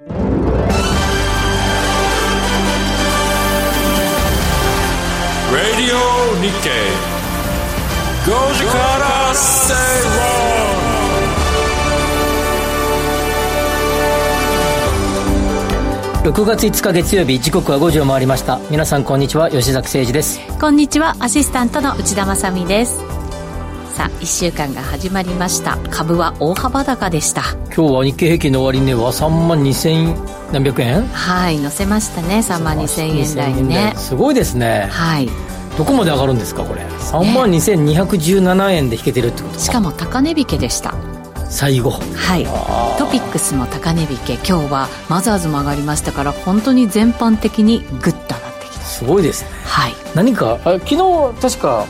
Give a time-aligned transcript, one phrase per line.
[0.00, 0.14] Radio
[6.40, 6.94] Nikkei.
[8.24, 9.74] 5時から正
[16.22, 18.60] 論6月5日月曜日時刻は5時を回りました。
[18.70, 19.50] 皆さんこんにちは。
[19.50, 20.38] 吉崎誠二です。
[20.60, 21.16] こんにちは。
[21.18, 23.00] アシスタントの内田まさです
[23.98, 25.76] さあ1週間が始まりました。
[25.90, 27.42] 株は大幅高でした。
[27.74, 31.04] 今日は日経平均の終値は3万2000何百円？
[31.08, 32.38] はい乗せましたね。
[32.38, 33.94] 3万2000円台にね。
[33.96, 34.86] すごいですね。
[34.88, 35.28] はい。
[35.76, 40.94] どこまで上がるんですかこれ？3万2217円で引けてるってこと、ね、しかも高値引けでした。
[41.50, 41.90] 最後。
[41.90, 42.44] はい。
[43.00, 44.34] トピックスも高値引け。
[44.34, 48.84] 今日はマザーズも上がりましたから本当に全般的にグッと上がってきた。
[48.84, 49.50] すごいですね。
[49.64, 49.94] はい。
[50.14, 50.98] 何かあ昨日
[51.40, 51.84] 確か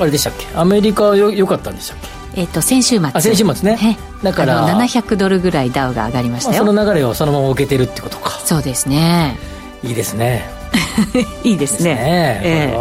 [0.00, 0.46] あれでしたっけ？
[0.54, 1.98] アメリカよよかったんでしたっ
[2.34, 2.40] け？
[2.40, 3.10] えっ、と先週末。
[3.12, 3.98] あ先週末ね。
[4.22, 6.64] だから700ドルぐらいダウが上がりましたよ。
[6.64, 8.30] その流れをそのまま受けてるってことか。
[8.44, 9.36] そうですね。
[9.82, 10.48] いいですね。
[11.44, 11.94] いいですね。
[11.94, 12.40] ね。
[12.44, 12.76] ええ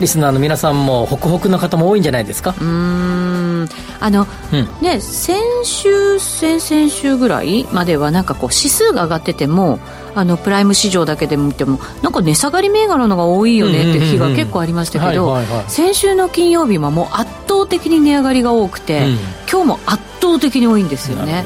[0.00, 2.54] リスナーの皆さんもホクホクの方も多いんじゃないですか？
[2.60, 3.68] うん。
[4.00, 9.78] あの、うん、ね先週先々週ぐらいまではなんかこう指数が上がってても
[10.14, 19.18] あのプライム市場だけで見てもなんか値下がり銘柄のが多いよねっていう日が結構ありましたけど先週の金曜日はもう圧倒的に値上がりが多くて、うん、
[19.50, 21.44] 今日も圧倒的に多いんですよね、ね、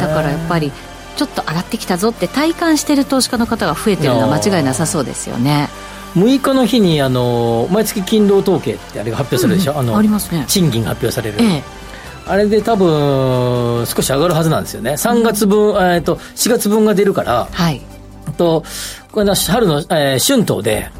[0.00, 0.72] だからやっぱり
[1.16, 5.68] ちょっと上がってきたぞって体感してる投資家の方が増えてるのは間違いなさそうですよね
[6.14, 10.44] 6日の日にあの毎月勤労統計ってあれが発表されるでしょ、うん、あのありますね。
[10.48, 11.62] 賃金が発表される、ええ、
[12.26, 14.92] あれで多分少し上がるはずなんですよね。
[14.92, 17.80] 3月分、うん、えー、と4月分が出るから、はい、
[18.36, 18.64] と
[19.12, 20.90] これ春の、えー、春闘で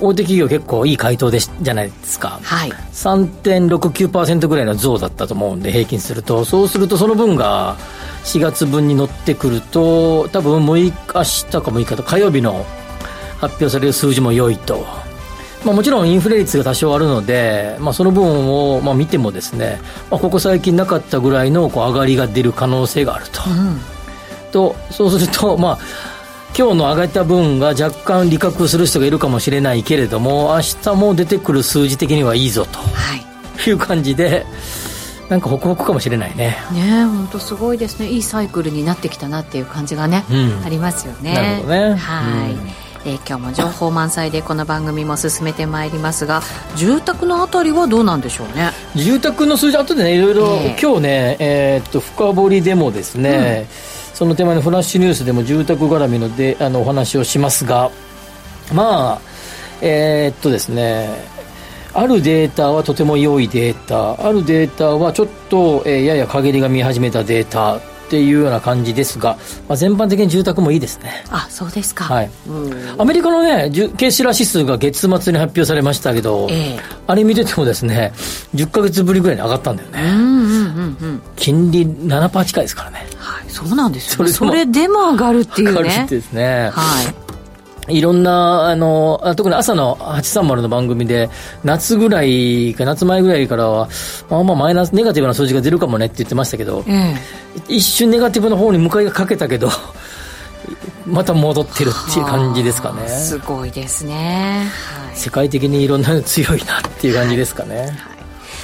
[0.00, 6.44] 大手企業結構いい回答でじゃないですか、はい、3.69%ぐらいの増だったと思うんで平均すると。
[6.44, 7.76] そうするとその分が
[8.24, 12.66] 4月分に乗ってくると多分6日明日か6日と火曜日の
[13.38, 14.84] 発表される数字も良いと。
[15.64, 19.80] まあ、もちろんインフレ率が多少あるので、まあ、その分をまあ見てもですね、
[20.10, 23.40] まあ、ここ最近なかったぐらいのこう上がりが出る可能性があると。
[23.50, 23.80] うん、
[24.52, 25.78] とそうすると、まあ、
[26.56, 34.46] 今日の上がった分が若干利確する人がいるかもしれないけれども明日も出てくる数字的にはいいぞと、はい、いう感じで。
[35.28, 36.56] なんかホクホクかもしれないね。
[36.72, 38.08] ね本当すごいですね。
[38.08, 41.34] いいサイクルになってきたなっていう感じがね、うん、ありますよね。
[41.34, 41.94] なるほどね。
[41.96, 42.52] はい。
[42.52, 46.42] うんえー、今日も情報満載でこの番組も進めてまいりますが
[46.74, 48.72] 住宅のあたりはどうなんでしょうね？
[48.96, 50.74] 住宅の数字後でねいろいろ、え。
[50.76, 53.68] ー、今日ね、えー、っと深掘りでもですね、
[54.10, 57.92] うん、その手前のフラッシュニュースでも住宅絡みのであのお話をしますが
[58.74, 59.20] まあ
[59.80, 61.08] えー、っとですね
[61.94, 69.36] あるデータはとても良いデータあるデータはちょっと、えー、やや陰りが見始めたデータっていうような感じですが、
[69.68, 71.24] まあ、全般的に住宅もいいですね。
[71.30, 72.30] あそうですか、はい、
[72.98, 78.12] アメリカのねケーシラ指数が月末に発表されましたけど、えー、あれ見ててもですね
[78.54, 83.06] 10か月ぶりぐらいに上がったんだよね、うんうんうんうん、金利7%近いですからね。
[83.18, 85.80] はいそうなんですよ、ね、それでも上がるっていうね。
[85.80, 86.70] 上がるですね。
[86.72, 87.25] はい
[87.88, 91.30] いろんな、あの、特に朝の830の番組で、
[91.64, 93.88] 夏ぐらいか、夏前ぐらいからは、
[94.28, 97.14] まあまあマイナス、ネガティブな数字が出るかもねって言ってましたけど、うん、
[97.68, 99.70] 一瞬ネガティブの方に向かいがかけたけど、
[101.06, 103.06] また戻ってるっていう感じですかね。
[103.08, 104.66] すごいですね、
[105.06, 105.16] はい。
[105.16, 107.78] 世界的にいろんなの強いなっていう感じですかね。
[107.80, 108.16] はい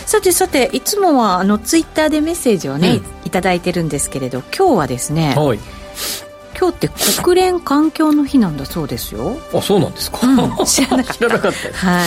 [0.06, 5.58] さてさていつもはあのツイッターでメッセージをね、うん、いただいてるんですけれど今日はですね、はい、
[6.62, 6.90] 今日って
[7.24, 9.36] 国連環境の日なんだそうですよ。
[9.52, 11.28] あそうなんですか、うん、 知らなかった。
[11.76, 12.04] は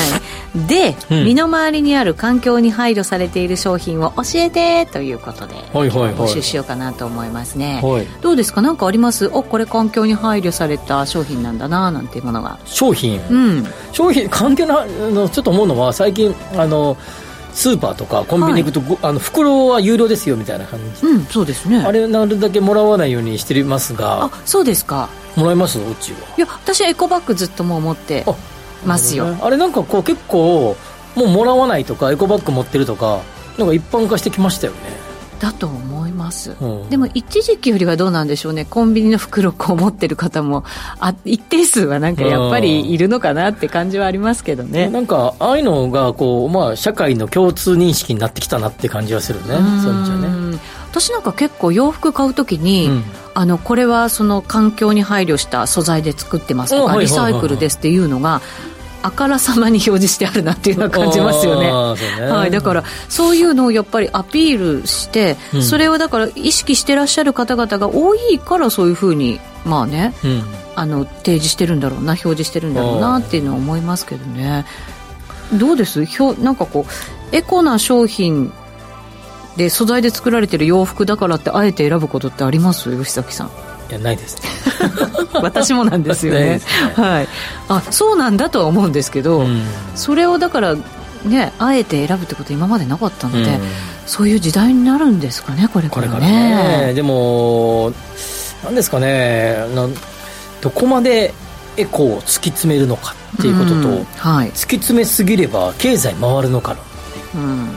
[0.55, 0.67] い。
[0.67, 8.61] で、うん、身の回りにある環境に配慮されている商品を教えてということで、はいはいはい、募集しようかなと思いますね、はい、どうですか？
[8.61, 9.29] 何かあります？
[9.33, 12.57] おこれ環境に配慮された商品なんだななんていうものが。
[12.63, 16.95] 商品、うん、商品環境のちょっと思うのは最近あの
[17.55, 21.79] スーパーとかコンビニ行くと、はい、あの袋は有料ですよみたいな感じ、うん、そうですね。
[21.79, 24.25] あれなるだけもらわないようにしてますが。
[24.25, 25.09] あそうですか。
[25.35, 25.79] もらえます？
[25.79, 26.19] うちは。
[26.37, 28.25] いや私はエコバッグずっともう持って
[28.85, 30.75] ますよ、ね、あれなんかこう結構
[31.16, 33.22] もうもらわないとかエコバッグ持ってるとか
[33.57, 34.79] なんか一般化してきましたよね
[35.40, 36.66] だと思います、う。
[36.85, 38.66] ん、でも一時期よりはどうなんでしょうね。
[38.66, 40.64] コンビニの袋を持ってる方も
[40.99, 49.47] あ一定数はなんかやっぱりいるのかなって感じはありますけどね、うん、なんかああいうのがこう、まあ、社会の共通認識になってきたなって感じはするね。
[49.84, 50.59] そういうじゃね。
[50.91, 53.03] 私なんか結構洋服買うときに、うん、
[53.34, 58.41] あのこれはその環境に配慮した素材で作ってますとか、リサイクルですっていうのが
[59.05, 61.67] あからさまに表示してあるなっていうのは感じますよね。
[62.19, 70.43] ね、はい、だからそういうのをやっぱりアピールして、うん、それをだから意識してらっしゃる方々が多いからそういうふうにまあね、うん、
[70.75, 74.66] あの提示してるんだろうな表示してるんだろうなっていうのは思いますけどね。
[75.53, 76.07] どうです？
[76.19, 76.87] 表なんかこ
[77.31, 78.52] うエコな商品
[79.55, 82.97] で素材で作られてる洋服だからってあえて選ぶことってあります？
[82.97, 83.52] 吉崎さん
[83.90, 84.49] いやないですね。
[85.41, 86.40] 私もなんですよね。
[86.58, 86.61] ね、
[86.96, 87.28] はい。
[87.67, 89.64] あそうなんだとは思うんですけど、うん、
[89.96, 90.76] それをだから
[91.26, 93.61] ねあえて選ぶってこと今までなかったので、うん、
[94.05, 96.08] そういう時代になるんですかねこれからね。
[96.08, 96.93] これからね。
[96.93, 97.93] でも
[98.64, 99.58] なんですかね。
[100.61, 101.34] どこまで
[101.78, 104.05] エコを突き詰めるのかっていうことと、うん。
[104.17, 106.79] はい、突き詰めすぎれば経済回るのかな、
[107.35, 107.70] うん、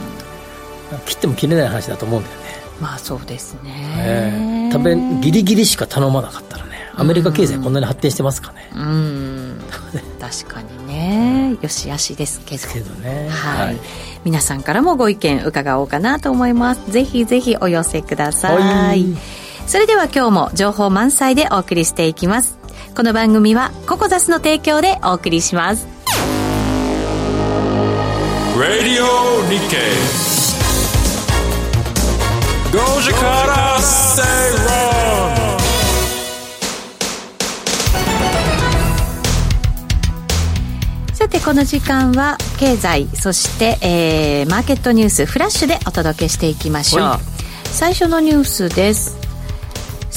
[1.05, 2.48] 切っても切れない話だと思うんだよね
[2.81, 4.69] まあそうですね、え。
[4.71, 8.71] ー、食べギリギリしか頼まなかったらねアメリカ経済こんなに発展してますかね。
[8.75, 9.61] うん。
[10.21, 12.69] 確かにね、よしあしですけど。
[12.69, 13.77] けどね、はい、はい、
[14.25, 16.91] 皆さんからもご意見伺おうかなと思います。
[16.91, 19.07] ぜひぜひお寄せください。
[19.69, 22.59] それでは今日も情報満載でお送りしていきます。
[22.97, 25.87] この番組はココザスの提供でお送りします。
[28.57, 29.05] Radio
[29.49, 30.38] Nikkei
[32.71, 35.59] 5時から正論
[41.15, 47.19] さてこの時間は経済そして、えー、マーケットニュースフラッシュでお届けしていきましょう。
[47.65, 49.18] 最初のニュースです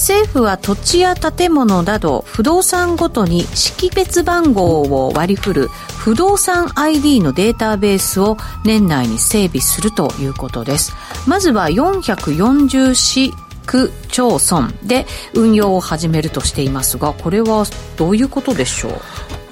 [0.01, 5.67] 政府は土地や建物など不動産ごとに識別番号を割り振る
[5.99, 10.93] 不動産 ID のデータベースを年内に整備するということです。
[11.27, 13.31] まずは440市
[13.67, 15.05] 区町村で
[15.35, 17.65] 運用を始めるとしていますがこれは
[17.95, 18.93] どういうことでしょう？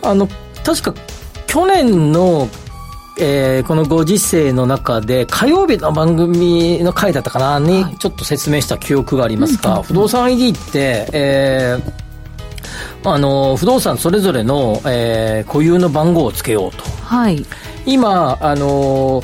[0.01, 0.27] あの
[0.65, 0.95] 確か
[1.45, 2.47] 去年の
[3.21, 16.83] えー、このご時世の中で、火曜日の番組の回だったかな、にちょっと説明した記憶がありますが、はい、不動産 ID って、えー、あの不動産それぞれの、えー、固有の番号をつけようと。
[17.03, 17.45] はい、
[17.85, 19.23] 今、あの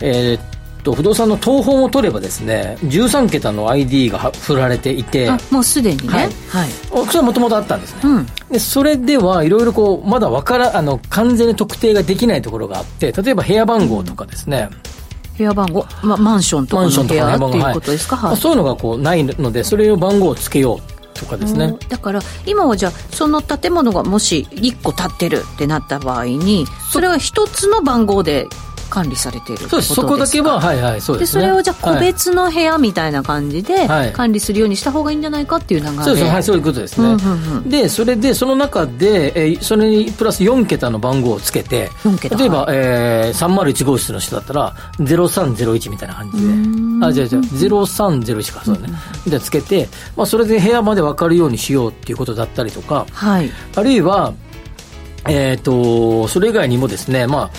[0.00, 0.51] えー
[0.82, 6.70] と不動産の東本を取ればですね13桁の ID が振られていてもうすでにね、はい、はい、
[7.06, 14.68] それはもともとあったんですね、うん、でそれではいろいろこうまだわからあの完全に特定ができないところがあって例えば部屋番号とかですね、
[15.30, 28.48] うん、部屋番号、ま、マンションとかの部屋っていうことですか、はい、そういうのがこうないのでそれを番号をつけようとかですね、だから今はじゃあその建物がもし1個建ってるってなった場合にそれは1つの番号で
[28.92, 29.94] 管理されているそうです。
[29.94, 41.88] そこだけははいはいそうです、ね、でそれをじゃあ個別の部屋みたいな感じで管理するようにした方がいいんじゃないかっていう流れ、はい、そうですはいそういうことですね、うんうんうん、でそれでその中で、えー、それにプラス4桁の番号をつけて
[42.36, 46.82] 例えば、はい、えー、301号室の人だったら0301みたいな感じで。
[47.04, 48.94] あじゃあじゃあ0301かそうだね、
[49.26, 54.34] うん、でつけて、まあ、それで部屋まで分かるようにしようっていうことだったりとか、はい、あるいは
[55.28, 57.50] えーとそれ以外にもですね、まあ、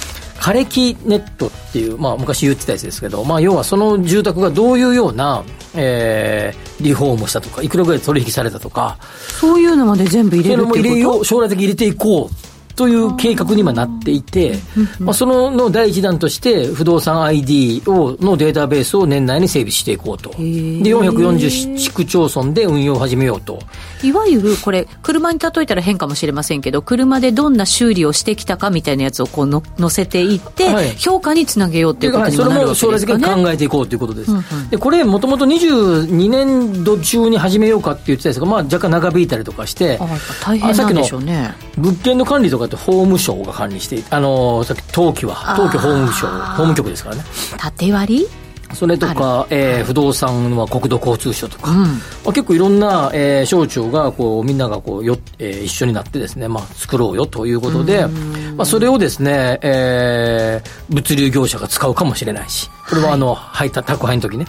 [0.44, 8.98] 枯れ木ネットっていう、まあ、昔言ってたやつですけど、まあ、要はその住宅がどういうような、えー、リフォームしたとかいくらぐらい取引されたとか
[9.40, 11.24] そういうのまで全部入れるっていうこと？
[11.24, 14.56] 将来的に入れていこうという計画に今なっていて、
[15.00, 20.32] まあ、そのの第一弾として、不動産 ID をのデータベースを年内に整備していこうと。
[20.32, 23.60] で、440市区町村で運用を始めようと。
[24.04, 34.32] いわゆるこれ、車に例えたら変かもしれませんけど、車でどんな修理をしてきたかみたいなやつをこうの載せていって、はい、評価につなげようっていうことになるわけですか、ね、それも将来的に考えていこうということです。
[34.32, 40.00] うんうん、で、これ、もともと22年度中に始めようかって言ってたんですが、まあ、若干長引いたりとかして、
[40.42, 41.54] 大変なんでしょうね。
[41.78, 47.24] 物件の管理とかって法務省が管理してあのさっき登記は登記法務省法務局ですからね。
[47.58, 48.28] 縦割り？
[48.74, 51.90] それとか、えー、不動産は国土交通省とか、うん、ま
[52.26, 58.08] あ、結構いろんな、えー、省庁がこうみんながこうよ、えー、一緒になってですね、まあ、作ろうよということで、
[58.58, 64.48] まあ、それをですね、えー、物流業者が使うかもしれないしこれはあの、配達宅配の時ね。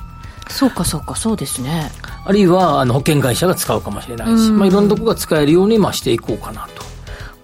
[0.49, 1.91] そうかそうかそうですね。
[2.25, 6.74] あるいはあの保険会社が使うかもしれないし、まあ、いろんなとこが使えるように、まあ、していこうかなと。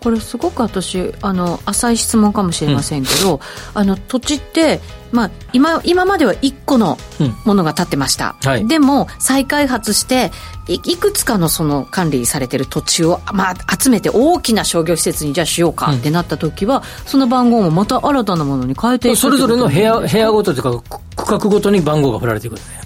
[0.03, 3.41] これすごく私あの浅い質問かもしれませんけど、うん、
[3.75, 4.81] あの土地って、
[5.13, 6.97] まあ、今今までは1個の
[7.45, 10.31] ものが建ってました、うんはい、でも再開発して
[10.69, 22.81] いくつかのその管理されてる土地を、まあ、集めて大きな商業施設にじゃあしようかってなった時は、うん、その番号もまた新たなものに変えていくそれぞれの部屋部屋ごとというか区画ごとに番号が振られていくんですね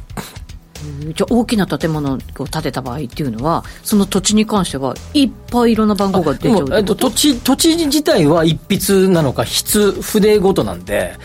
[1.14, 11.16] じゃあ大きな建物を建てた場合っていうのはその土地に関してはいっぱいいろんな番号が出ちゃうと、土地土地自体は一筆なのか筆筆ごとなんで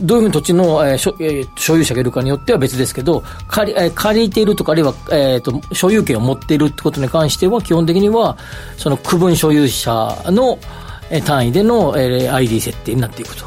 [0.00, 8.36] どういうふうに土地の、えー所えー所有者がいるかによっては別ですけど、借り,、えー借りているとか、あるいは、えー、と所有権を持っているってことに関しては、基本的には、
[8.76, 9.90] その区分所有者
[10.26, 10.58] の、
[11.08, 13.46] え単位での、えー ID 設定になっていくと。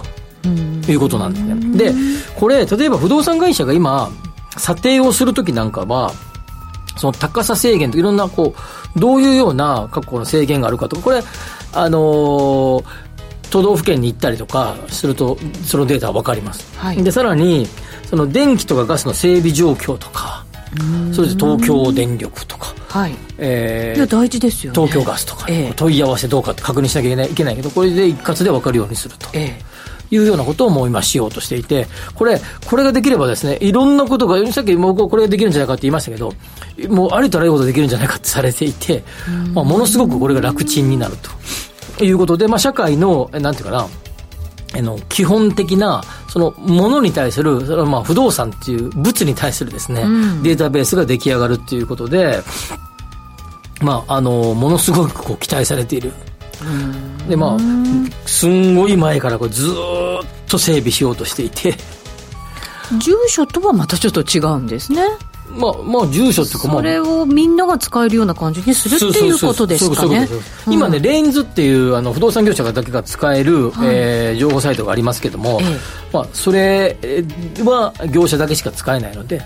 [0.88, 1.78] いうことなんですね。
[1.78, 1.94] で、
[2.36, 4.10] これ、例えば不動産会社が今、
[4.60, 6.14] 査定をするときなんかは、
[6.98, 8.54] その高さ制限とかいろんな、こ
[8.96, 11.24] う、どういうような過去の制限があるかとか、これ、
[11.74, 12.84] あのー
[13.52, 15.36] 都道府県に行ったりとかすると、
[15.66, 16.72] そのデータは分かります。
[16.78, 17.04] はい。
[17.04, 17.68] で、さらに、
[18.08, 20.46] その電気とかガスの整備状況とか、
[21.12, 23.16] それで東京電力とか、はい。
[23.40, 24.80] えーいや大事ですよね。
[24.80, 25.74] 東京ガスとか、ええ。
[25.76, 29.28] 問い合わせどうかって確認しなきゃいけないいけど、これで一括で分かるようにすると。
[29.34, 29.69] ええ
[30.12, 36.34] いうようなことをもう今しようとしていて、これ、これができればですね、いろんなことが、さっきもうこれができるんじゃないかって言いましたけど、
[36.88, 39.04] もうありとあらゆることができるんじゃないかってされていて、
[39.54, 41.30] まあ、ものすごくこれが楽ちんになると。
[42.04, 43.88] いうことで、まあ、社会の、えなんていうかな、
[44.76, 50.02] あの、基本的な、その、ものに対する、そのまあ、不動産っていう物に対するですね、
[50.44, 52.42] データベースが出来上がるっていうことで、
[53.82, 56.14] まあ、あの、ものすごくこう期待されている。
[57.28, 57.60] で、まあ、
[58.26, 61.76] すんごい前からこれずーっと整備しようとしていて、
[62.98, 65.04] 住所とはまたちょっと違うんですね。
[65.52, 66.78] まあ、まあ、住所っていうか、まあ。
[66.78, 70.28] そ、れをみんなが使えるような感じにするっていうことですかね。
[70.68, 75.78] 今ね、レインズっていうあの不動産業者だけが使える、えー情報サイトがありますけども、ええ。
[76.14, 76.98] まあ、それ
[77.66, 79.42] は業者だけしか使えないので、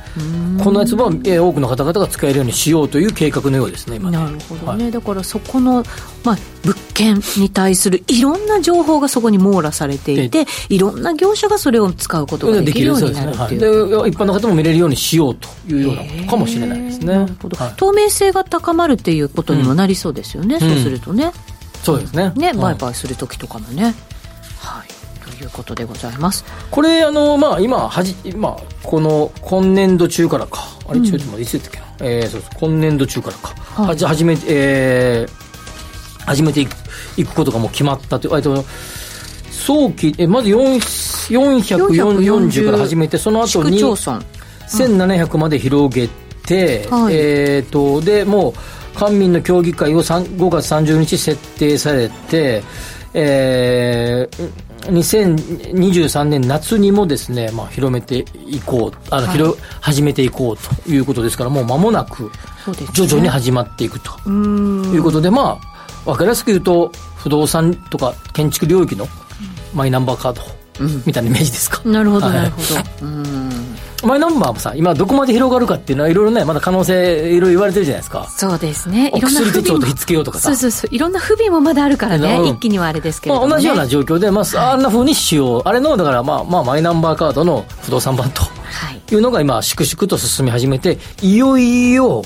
[0.63, 4.17] このやつは、えー多くの方々が使えるようにしようという計画のようですね、今ね。
[4.17, 5.84] なるほどね、だからそこの、
[6.24, 17.17] まあ、物件に対するいろんな情報がそこに網羅されていていろんな業者がそれを使うことができるようになるっていうで一般の方も見れるようにしようというようなことかもしれないですね。
[17.17, 17.34] はい
[17.77, 21.32] 透明性が高まるっていうことにもなりそうですよね、そうするとね、
[21.84, 22.32] そうですね。
[22.36, 23.93] ね、はい売買する時とかもね。
[24.60, 25.27] はい。
[25.38, 26.46] ということでございます。
[26.72, 30.62] これ、あの、まあ、今、はじ、まあ、この、今年度中からか。
[30.88, 32.10] あれ、ちょっと待って、いつだったっけな。
[32.10, 33.53] えー、そうそう、今年度中からか。
[33.82, 35.43] はいはじ、始めて、えー、
[36.25, 36.75] 始めていく、
[37.18, 38.63] いくことがもう決まったという、えっと、
[39.51, 44.22] 早期、え、まず4 440から始めて、その後に、町村。
[44.74, 46.10] 1700まで広げ
[46.46, 48.53] て、はいえー、とでもう
[48.98, 52.63] 官民の協議会を3 5月30日設定されて、
[53.13, 54.51] えー、
[54.88, 62.32] 2023年夏にもですね、まあ、広めていこうあの、はい広始めていこうということですからもう間もなく
[62.94, 64.12] 徐々に始まっていくと。
[64.30, 65.73] いうことで、まあ
[66.05, 69.07] 分かりやすく言うと不動産とか建築領域の
[69.74, 70.41] マイナンバーカード
[71.05, 72.63] みたいなイメージですか、なるほど、はいなるほど。
[73.05, 73.53] うーん。
[74.03, 78.27] マイナンバーもさ、今どこまで広がるかっていうのはいろいろね、まだ可能性いろいろ言われてるじゃないですか。
[78.29, 79.10] そうですね。
[79.13, 80.95] おいろんな不備も薬手帳とひっつけようとかさそうそうそう。
[80.95, 82.36] いろんな不備もまだあるからね。
[82.38, 83.51] うん一気にはあれですけれども、ね。
[83.51, 85.62] まあ、同じような状況で、まあ、あんな風にしよう。
[85.63, 88.50] あれの、だから、まあ、まあ、マイナンバーカードの不動産版とは
[88.91, 89.01] い。
[89.13, 92.24] いうのが今、粛々と進み始めて、いよいよ、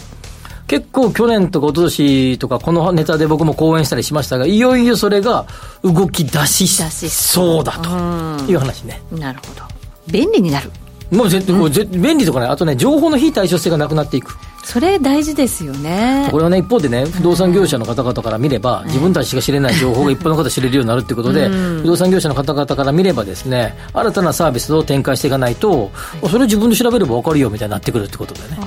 [0.67, 5.45] 結構去年とか一昨年とか、このネタで僕も講演したりしましたが、いよいよそれが
[5.83, 9.01] 動き出しそうだとうんいう話ね。
[9.11, 9.63] なるほど。
[10.07, 10.71] 便利になる。
[11.11, 14.35] もう絶対、これ絶便利とかね、あとね、情報の非対称性がなくなっていく。
[14.65, 16.39] それ大事ですよねこ。
[16.39, 25.89] れはね、一方でね、不動産業者の方々から見れば、自分たちしか知れない情報が一般の方知れるようになるっていうことで、不動産業者の方々から見ればですね、新たなサービスを展開していかないと、
[26.29, 28.57] それを自分で調べれば分かるよみたいになってくるってことでね。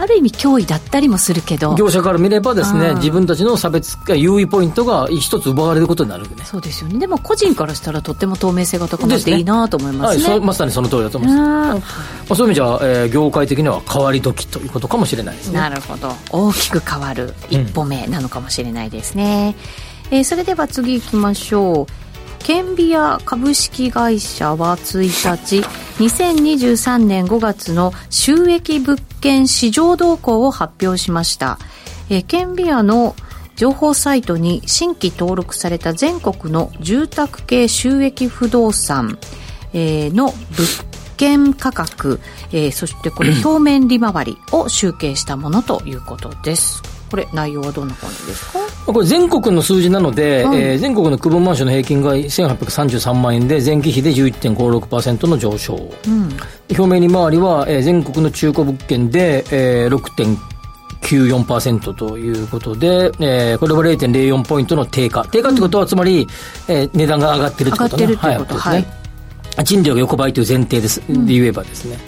[0.00, 1.74] ある意味脅威だったりもするけど。
[1.74, 6.44] 業者から見ればですね自分たちの差別が優位ポイントが一つ奪われることになるね。
[6.44, 6.98] そうですよね。
[6.98, 10.36] でも個人からしたらとっても透明性が高まっていいなと思いまはい、すね。
[10.36, 11.38] そまさにその通りだと思います。
[11.38, 11.84] うんま
[12.30, 15.58] あ、そういう意味じゃ、えー業界的には変わり時ということかもしれないですね。
[15.58, 19.56] なるほど大きく変わる一歩目なのかもしれないですね、
[20.10, 21.86] えーそれでは次行きましょう
[22.40, 25.64] ケンビア株式会社は1日
[26.00, 31.58] 2023年5月の収益物件市場動向を発表しました、
[32.08, 33.14] えーケンビアの
[33.56, 39.18] 情報サイトに新規登録された全国の住宅系収益不動産、
[39.74, 40.86] えーの物
[41.18, 42.18] 件価格、
[42.50, 46.99] えーそしてこれ 表面利回りを集計したものということです。
[47.10, 48.58] これ内容はどんな感じですか？
[48.92, 55.74] これ全国の数字なので、はいえー全国の区分マンションの平均が1833万円で前期比で11.56%の上昇、
[56.70, 59.96] 表面利回りは、えー全国の中古物件で、えー
[61.02, 65.24] 6.94%ということで、えーこれは0.04ポイントの低下。
[65.30, 66.26] 低下ってことは、つまり、
[66.68, 68.06] えー値段が上がってるってことね。
[68.06, 68.90] 上がってるってことはいです
[69.56, 69.64] ね。
[69.64, 71.98] 賃料が横ばいという前提です、で言えばですね、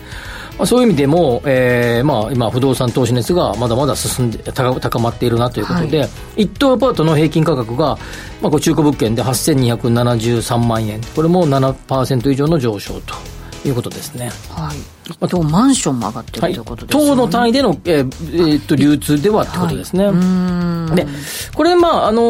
[0.59, 7.99] まあ、そういう意味でも、えーまあ、今、不動産投資熱がまだまだ進んで高高まっているなということで、は一棟アパートの平均価格が、
[8.41, 13.15] まあ、中古物件で8273万円、これも7%以上の上昇と
[13.64, 14.31] いうことですね。
[14.50, 14.76] はい。
[15.21, 17.11] あと、マンションも上がってるとはいいうことですよね。
[17.11, 20.04] 等の単位での、えーえーっと流通ではってことですね。
[20.04, 21.07] うーんで、
[21.54, 22.23] これ、まあ、あの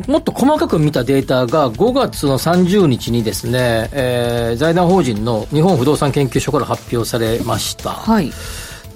[0.00, 7.90] ーもっと細かく見たデータが5月の30日にですね、えー財団法人の日本不動産研究所から発表されました。
[7.90, 8.30] はい。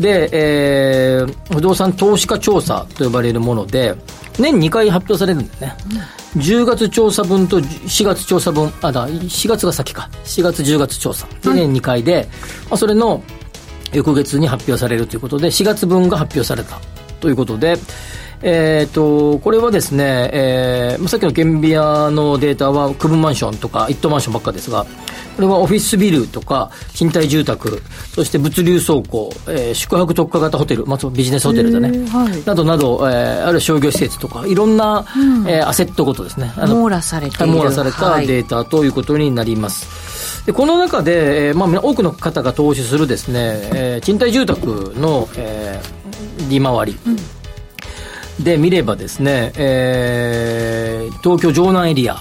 [0.00, 3.94] で、えー不動産投資家調査と呼ばれるもので、
[4.38, 5.76] 年2回発表されるんですね。
[6.36, 10.08] 10月調査分と4月調査分、あ、だ、4月が先か。
[10.24, 11.26] 4月、10月調査。
[11.42, 12.28] で、年2回で、
[12.70, 13.22] まあ、それの
[13.92, 16.80] 翌月に発表されるということで、4月分が発表された
[17.20, 17.78] ということで、
[18.42, 24.84] えっ、と、これはですね、えーまあさっきのケンビアのデータは区分マンションとか一棟マンションばっかですが、
[25.36, 27.80] これはオフィスビルとか賃貸住宅、
[28.14, 32.44] そして物流倉庫、えー宿泊特化型ホテル、まあ、ビジネスホテルだね、はい。
[32.44, 35.04] などなど、えーあるいは商業施設とか、いろんな、
[35.46, 36.52] えーアセットごとですね。
[36.56, 37.46] あの網羅されている。
[37.46, 38.26] 網羅されたはい。
[38.26, 40.46] データということになります。
[40.46, 46.02] でこの中で、えーまあ、多くの方が投資するですね、えー賃貸住宅の、えー
[46.48, 46.98] 利回り、
[48.40, 52.16] で見ればですね、えー東京城南エリア、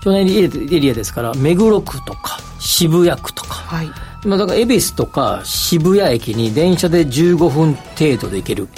[0.00, 3.90] 城南エリアですから、目黒区とか渋谷区とか、はい。
[4.24, 8.68] まあ、だから恵比寿とか渋谷駅に電車で15分程度で行ける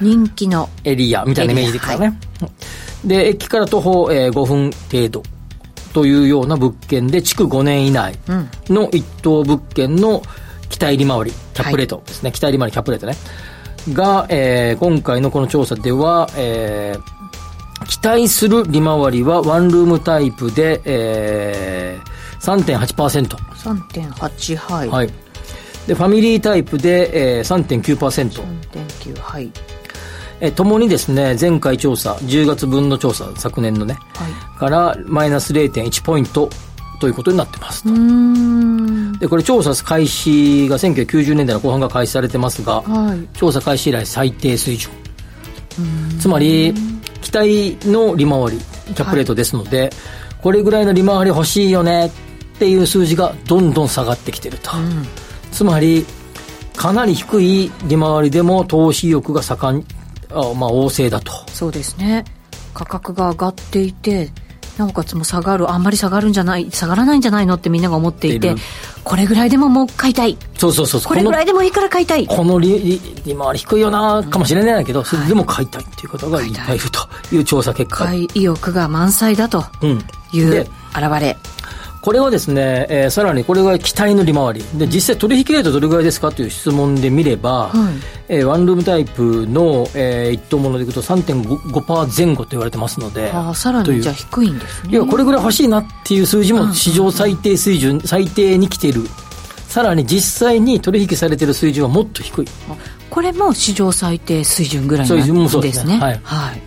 [0.00, 0.68] 人気の。
[0.84, 2.18] エリアみたいなイメージですからね。
[3.04, 5.22] で、駅から徒歩、えー5分程度
[5.92, 8.14] というような物件で、築5年以内
[8.68, 10.22] の一棟物件の
[10.70, 12.32] 期待利回り、キャップレートですね。
[12.32, 13.16] 期待利回り、キャップレートね。
[13.90, 17.22] が、えー今回のこの調査では、えー
[17.86, 23.36] 期待する利回りはワンルームタイプで、えー、3.8%。
[23.36, 24.88] 3.8、はい。
[24.88, 25.10] はい。
[25.86, 27.96] で、ファミリータイプで、えー、3.9%。
[27.98, 29.50] 3.9、はい。
[30.40, 34.58] えー、ともにですね、前回調査、10月分の調査、昨年のね、はい。
[34.58, 36.48] からマイナス0.1ポイント
[37.02, 37.82] ということになってます。
[37.88, 39.18] うーん。
[39.18, 43.36] で、これ調査開始が1990年代の後半が開始されてますが、はい。
[43.36, 44.92] 調査開始以来最低水準。
[46.20, 46.72] つまり、
[47.20, 48.58] 期待の利回り、
[48.94, 49.90] キャップレートですので、
[50.42, 52.10] これぐらいの利回り欲しいよねっ
[52.60, 54.70] ていう数字がどんどん下がってきてると。
[55.50, 56.06] つまり、
[56.76, 59.86] かなり低い利回りでも投資意欲が盛ん、
[60.30, 61.32] あまあ、旺盛だと。
[61.50, 62.24] そうですね。
[62.74, 64.30] 価格が上がっていて、
[64.78, 68.54] なおかつもう下がる、あんまり下がるんじゃない、下がらないんじゃないのってみんなが思っていて
[69.04, 70.38] これぐらいでももう買いたい。
[70.56, 71.08] そうそうそうそう。
[71.08, 72.26] これぐらいでもいいから買いたい。
[72.26, 77.00] この利回り低いよなかもしれないけど、それでも買いたいっていう方がいっぱいいると
[77.34, 78.04] いう調査結果。
[78.04, 80.04] 買い意欲が満載だとうん。
[80.32, 80.60] いうで
[80.94, 81.36] 現れ。
[82.02, 84.64] これはですね、えーさらにこれが期待の利回り。
[84.74, 87.72] で、実際取引レートどれぐらいですかという質問で見れば、
[88.28, 94.92] えーワンルームタイプの、えー一等物でいくと3.5%前後と言われてますので、ああ、さらにじゃあ低いんですね。
[94.92, 99.02] いや、これぐらい欲しいなっていう数字も史上最低水準、最低に来ている。
[99.68, 102.46] さらに実際に取引されている水準はもっと低い。
[102.68, 102.74] あ
[103.10, 105.28] これも史上最低水準ぐらいなんです
[105.72, 106.62] すねはいはい。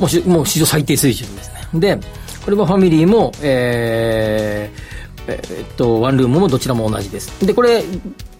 [0.00, 1.80] もうしもう史上最低水準ですね。
[1.80, 2.00] で、
[2.48, 7.44] これはファミリーも、えーえーっと、ワンルームもどちらも同じです。
[7.46, 7.84] で、これ、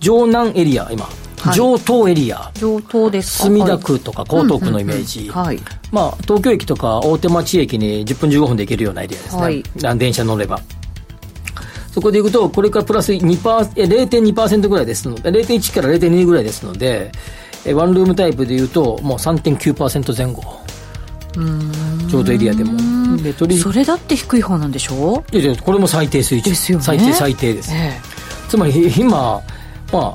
[0.00, 1.10] 城南エリア、今、は
[1.52, 3.44] い上東エリア、上等ですか？
[3.44, 5.28] 墨田区とか江東区のイメージ。
[5.28, 5.58] はい。
[5.92, 9.42] まあ、東京駅とか大手町駅に10分15分で行けるようなエリアですね。
[9.42, 10.58] はいあ電車乗れば。
[11.92, 17.12] そこで行くと、これからプラス2%え0.2%ぐらいですので、0.1から0.2ぐらいですので、
[17.66, 20.42] えワンルームタイプで言うと、もう3.9%前後。
[22.10, 22.72] ちょうどエリアでも。
[23.22, 25.24] で、取引それだって低い方なんでしょ？
[25.32, 26.52] いやいやこれも最低水準。
[26.52, 27.70] ですよね最低最低です。
[27.74, 27.98] え
[28.48, 29.40] つまり今、
[29.92, 30.12] まあ、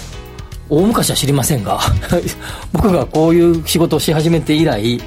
[0.69, 1.79] 大昔は知りませんが、
[2.73, 4.99] 僕がこういう仕事をし始めて以来、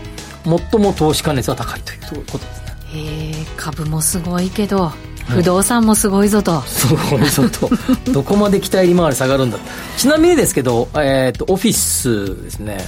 [0.44, 2.76] 最も投資関熱が高いということですね。
[2.94, 4.92] えへえ株もすごいけど
[5.28, 7.68] 不動産もすごいぞと、すごいぞと。
[8.12, 9.58] どこまで期待利回り下がるんだ
[9.96, 12.78] ちなみにですけど、えっ、と、オフィスですね。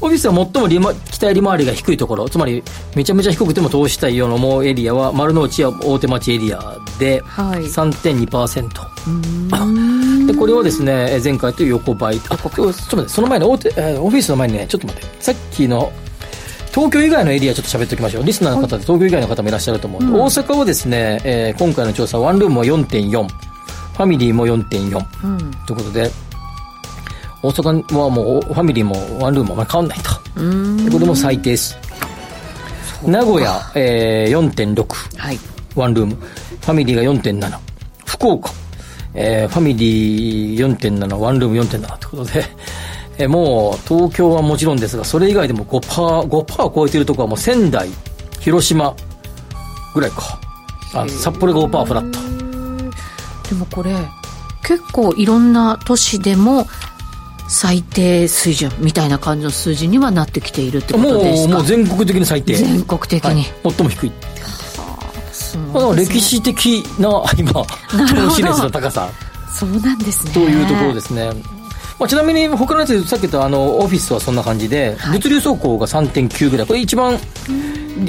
[0.00, 2.62] オフィスは最も利回期待利回りが低いところ、つまり
[2.94, 7.62] めちゃめちゃ低くても投資したいような思うエリアは、丸の内や大手町エリアではい。
[7.64, 10.26] 3.2%。
[10.26, 12.20] で、これをですね、え前回と横ばい。
[12.28, 15.90] あ、ちょっと待って、その前に大手、えーオフィスの前にね、ちょっと待って、さっきの、
[16.72, 18.24] 東京以外のエリアちょっと喋っておきましょう。
[18.24, 20.02] リスナーの方で東京以外の方もいらっしゃると思う。
[20.02, 25.38] 大阪はですね、えー今回の調査、ワンルームは4.4、ファミリーも4.4、うん。
[25.66, 26.08] ということで、
[27.42, 30.10] 大阪はもうファミリーもワンルームも変わんないと。
[30.92, 31.76] これも最低です。
[33.06, 35.18] 名古屋、えー、4.6。
[35.18, 35.38] はい
[35.76, 36.14] ワンルーム。
[36.16, 37.58] ファミリーが4.7。
[38.04, 38.50] 福岡、
[39.14, 42.44] えーファミリー4.7、ワンルーム4.7ということで、
[43.18, 47.88] えーもう東京はもちろんですが、それ以外でも5%、5%超えているところはもう仙台、
[48.40, 48.94] 広島
[49.94, 50.40] ぐらいか。
[50.94, 53.48] あ札幌が5%フラット。
[53.50, 53.94] でもこれ
[54.62, 56.66] 結構いろんな都市でも
[57.48, 61.54] 最低水準みたいな感じの数字にはなってきているってことですか？
[61.54, 62.54] もう全国的に最低。
[62.54, 64.12] 全国的に、はい、最も低い。
[65.72, 69.10] まあ、歴史的な今投資熱の高さ。
[69.52, 70.32] そうなんですね。
[70.34, 71.30] というところですね。
[71.98, 76.66] まあ、ちなみに他のやつさっき言ったあのオフィスはそんな感じで、はい、物流走行が3.9ぐらい。
[76.66, 77.18] これ一番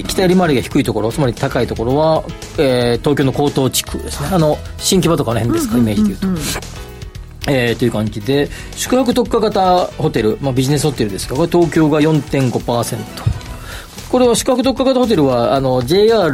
[0.06, 2.24] 北寄り回りが低いところつまり高いところは、
[2.60, 4.30] えー、東京の江東地区ですね。
[4.32, 6.28] あの新木場とかの辺ですか、イメージでいうと、
[7.50, 13.40] えー、という感じで宿泊特化型ホテル、まあ、ビジネスホテルですがこれ東京が4.5%
[14.12, 16.32] これは宿泊特化型ホテルはあの JR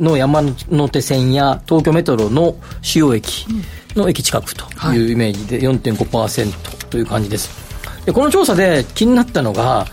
[0.00, 0.42] の山
[0.90, 3.46] 手線や東京メトロの主要駅
[3.94, 5.08] の駅近くとい。
[5.08, 7.50] うイメージで4.5%という感じです。
[8.04, 9.86] でこの調査で気になったのが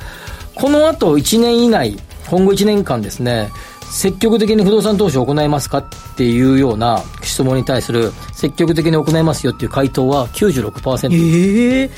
[0.56, 1.98] この後1年以内
[2.30, 3.50] 今後1年間ですね
[3.92, 11.08] 積極的に不動産投資を行いますかっていうような質問に対する積極的に行いますよっていう回答は96%。
[11.14, 11.90] えー、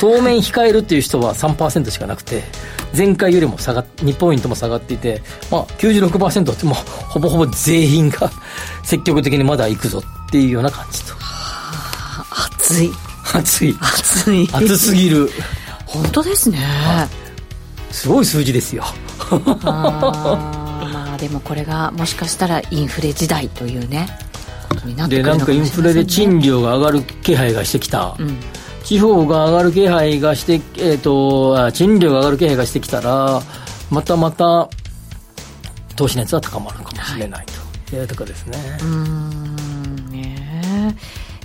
[0.00, 2.42] 当面控えるっていう人は3%しかなくて、
[2.96, 8.30] 前回よりも下が2ポイントも下がっていて、まあ96%ってもうほぼほぼ全員が
[8.82, 11.12] 積極的にまだ行くぞっていうような感じと。
[11.18, 12.90] はあ、熱い。
[13.34, 13.76] 熱い。
[13.78, 14.48] 熱い。
[14.50, 15.30] 熱すぎる。
[15.84, 16.58] 本当ですね。
[17.90, 18.84] すごい数字ですよ。
[21.20, 24.08] まあでもこれがもしかしたらインフレ時代というね
[25.08, 28.38] でなんかインフレで賃料が上がる気配がしてきた、うん、
[28.84, 33.42] 地方が上がる気配がして、えーと、賃料が上がる気配がしてきたら
[33.90, 34.70] またまた
[35.96, 37.96] 投資熱は高まるかもしれないと。
[37.96, 38.00] い。
[38.00, 38.58] うところですね。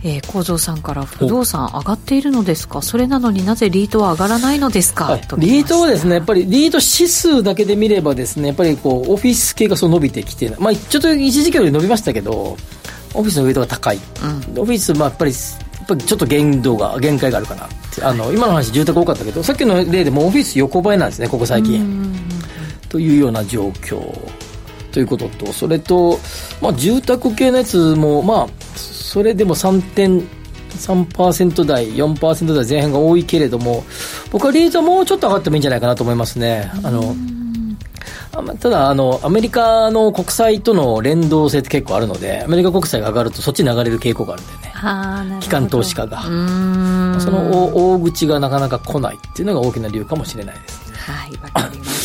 [0.08, 2.84] えー、構造さんから不動産上がっているのですか？
[2.84, 12.56] それなのになぜリートは上がらないのですか、はい、リートはですねやっぱりリート指数だけで見ればですねやっぱりこうオフィス系がそう伸びてきて、まあ、ちょっと一時期より伸びましたけど
[13.16, 15.38] オフィスのウェイトが高い、うん、オフィスまあやっぱりや
[15.84, 17.68] っぱりちょっと限度が限界があるかな
[18.04, 22.14] あの今の話住宅多かったけどさっきの例でもオフィス横ばいなんですねここ最近。
[22.90, 24.00] というような状況
[24.96, 26.18] ということとそれと、
[26.62, 33.84] まあ、住宅系のやつもまあそれでも3.3%台、4%台前半が多いけれども、
[34.32, 36.72] 僕はリートはもうちょっと上がってもいいんじゃないかなと思いますね。
[36.84, 37.14] あの
[38.60, 44.54] ただあの、アメリカの国債との連動性って結構あるので、アメリカ国債が上がると、そっちに流れる傾向があるんで
[45.34, 46.30] ね、機関投資家が、そ
[47.32, 50.94] の大口がなかなか来ないっていうのが大きな理由かもしれないです。
[50.94, 52.05] はい、わかりまし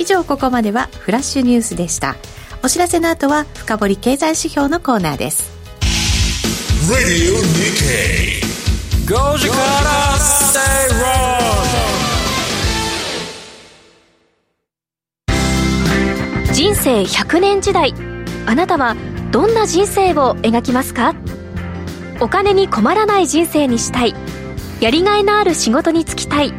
[0.00, 2.16] 以上、ここまではフラッシュニュースでした。
[2.62, 5.50] お知らせの後は、深掘り経済指標のコーナーです。
[6.90, 8.40] Radio Nikkei
[9.06, 9.60] 5時から
[16.54, 17.94] 人生100年時代
[18.46, 18.96] あなたは
[19.30, 21.14] どんな人生を描きますか？
[22.20, 24.14] お金に困らない人生にしたい。
[24.80, 26.54] やりがいのある仕事に就きたい。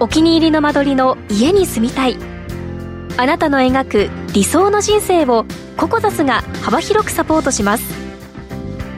[0.00, 2.16] お気に入りの間取りの家に住みたい
[3.16, 5.44] あなたの描く理想の人生を
[5.76, 7.84] ココザスが幅広くサポートします。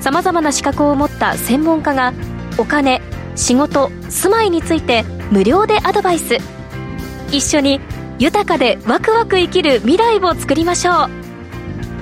[0.01, 2.13] さまざまな資格を持った専門家が
[2.59, 3.01] お金
[3.37, 6.39] 仕事住まいについて無料でアドバイス。
[7.33, 7.81] 一緒に
[8.19, 10.95] 豊かでワクワク生きる未来を作りましょう。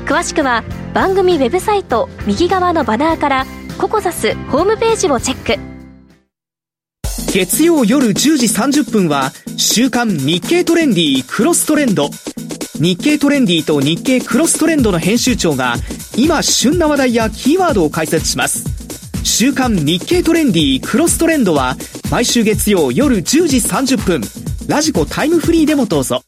[0.04, 3.46] 詳しくは番組ウェブサイト右側のバナーから
[3.78, 5.71] ココザスホームページをチェック。
[7.32, 12.10] 月曜夜10時30分は週刊日経トレンディクロストレンド
[12.74, 15.76] 日経トレンディと日経クロストレンドの編集長が
[16.14, 18.66] 今旬な話題やキーワードを解説します。
[19.24, 21.74] 週刊日経トレンディクロストレンドは
[22.10, 24.20] 毎週月曜夜10時30分。
[24.68, 26.22] ラジコタイムフリーでもどうぞ。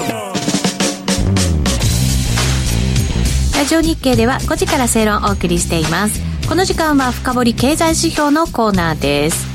[3.77, 6.19] オ日経では5時から正論をお送りしています。
[6.49, 9.47] この時間は深掘り経済指標のコーナーです。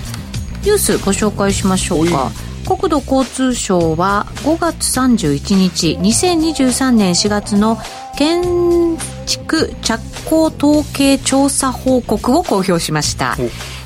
[0.64, 2.30] ニュースご紹介しましょうか。
[2.68, 7.78] 国土交通省は5月31日2023年4月の
[8.16, 13.36] 建築着工統計調査報告を公表しました、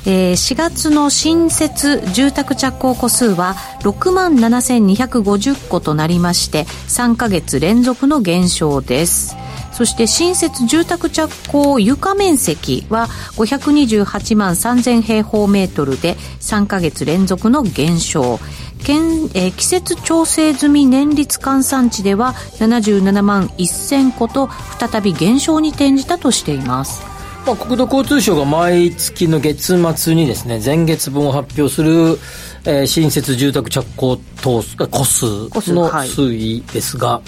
[0.05, 9.37] えー、4月の新設住宅着工戸数は6万7250戸となりまして3か月連続の減少です
[9.73, 18.39] そして新設住宅着工床面積は528万3000平方メートルで3か月連続の減少。
[18.83, 27.01] 県、えー、季節調整済み年率換算値では77万1000個と再び減少に転じたとしています。
[27.45, 32.19] まあ、国土交通省が毎月の月末にですね、前月分を発表する、
[32.65, 35.25] えー、新設住宅着工等個数
[35.73, 37.21] の推移ですが、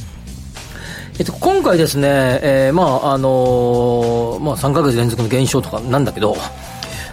[1.18, 6.36] えっと、今回ですね、えー、まあ、あのー、まあ、3か月連続の減少とかなんだけど、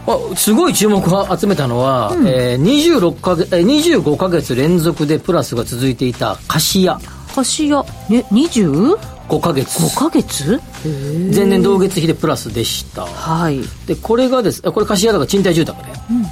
[0.07, 6.99] まあ、すごい注目を集めたのは、うん、えー、26か月、えー、25か月連続でプラスが続いていた貸家。
[7.35, 8.97] 貸家、ね、20?
[9.29, 9.79] 5か月。
[9.81, 10.61] 5か月？
[11.35, 13.07] 前年同月比でプラスでした。
[13.07, 13.61] はい。
[13.87, 16.25] でこれがですこれ貸し家だから賃貸住宅で、うん、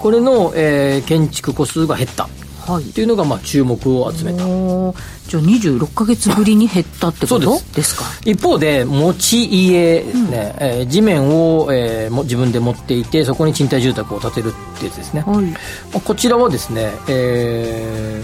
[0.00, 2.28] これの、えー、建築戸数が減った
[2.66, 4.38] はい、っていうのがまあ注目を集めた。
[4.38, 7.60] じゃあ26か月ぶりに減ったってこと？
[7.74, 7.96] です。
[7.96, 8.04] か？
[8.24, 15.56] 一方で持ち家ですね、うん、えー、地面を、えー、も自分で持っていてそこに賃貸住宅を建てるってやつですね、はい、ま
[15.96, 18.22] あ、こちらはですね、え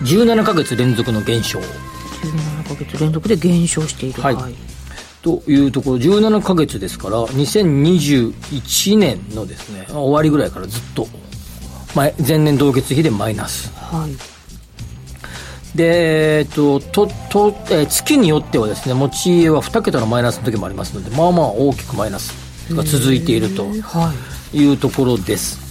[0.00, 1.58] ー、17か月連続の減少。
[1.58, 4.22] 17か月連続で減少している。
[4.22, 4.54] はい、はい、
[5.22, 11.06] というところ17か月ですから2021年のですね終わりぐらいからずっと
[11.94, 13.72] 前年同月比でマイナス。
[13.74, 14.40] はい。
[15.76, 22.32] で、えっと、と、と、えー、月によってはですね、持ち家は2桁のマイナスの時もありますので、まあまあ大きくマイナス
[22.74, 23.66] が続いていると
[24.52, 24.72] い。
[24.72, 25.70] うところです。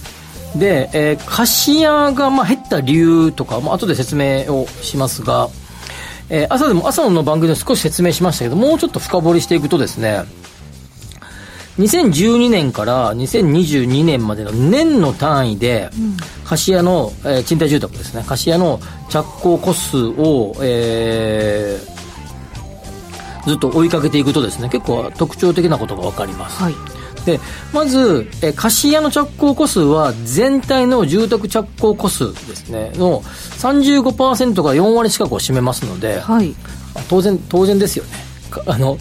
[0.58, 5.48] で、えー、貸家がまあ減った理由とか、まあ後で説明をしますが、
[6.30, 10.22] えー、朝でも、朝の番組で少し説明しましたけど、もうちょっと深掘りしていくとですね、
[11.80, 15.90] 2012年から2022年までの年の単位で、
[16.44, 26.62] 貸家の、えー、賃貸住宅ですね、貸家の着工戸数を、えー、ずっと追いかけていくとですね、結構特徴的なことが分かります。
[26.62, 26.74] はい。
[27.24, 27.38] で
[27.74, 32.92] まず、え貸家の着工戸数は全体の住宅着工戸数ですね。
[32.94, 36.54] の35%が4割近くを占めますので、はい、
[37.08, 38.10] 当然当然ですよね。
[38.66, 38.98] あの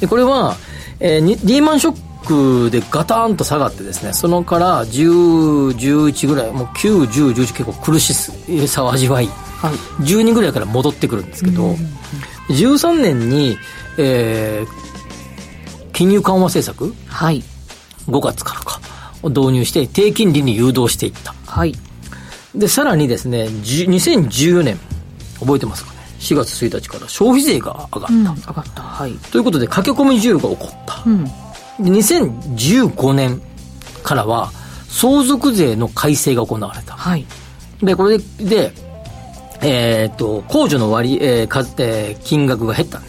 [0.00, 0.56] でこれは、
[1.00, 8.14] えー、リーマンショックでガタンと下がってですねそのから10、11ぐらいもう9、10、11結構苦し
[8.68, 11.76] さを味わいはい、12ぐらいから戻ってくるんですけど、うん、
[12.48, 13.56] 13年に、
[13.96, 17.42] えー、金融緩和政策、はい、
[18.06, 18.80] 5月からか
[19.22, 21.74] を導入して低金利に誘導していった、はい、
[22.54, 24.78] でさらにですね2014年
[25.40, 25.92] 覚えてますか？
[25.92, 31.30] ね4月1日から消費税が上がった、うん、上がった、はい、ということで駆け込み需要が起こった、うん、で
[31.80, 33.40] 2015年
[34.02, 34.50] からは
[34.88, 37.26] 相続税の改正が行われた、はい、
[37.82, 38.72] でこれで
[39.62, 43.08] えっ、と、控除の割、えー、数、えー、金額が減ったんで。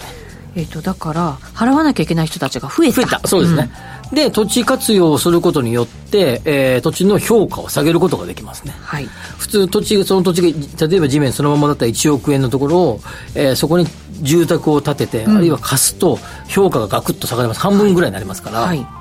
[0.56, 2.94] えっ、と、だから、払わなきゃいけない人たちが増えた。
[2.94, 3.28] 増えた。
[3.28, 3.70] そうですね。
[3.97, 8.74] うん、で、土地活用をすることによって、えー、土地の評価を下げることができますね。
[8.80, 9.06] はい。
[9.38, 13.02] 普通、土地、その土地が、例えば地面そのままだったら1億円のところを、
[13.36, 13.86] えー、そこに
[14.22, 17.60] 住宅を建てて、うん、あるいは貸すと、評価がガクッと下がります。
[17.60, 18.62] 半分ぐらいになりますから。
[18.62, 18.97] はい、はい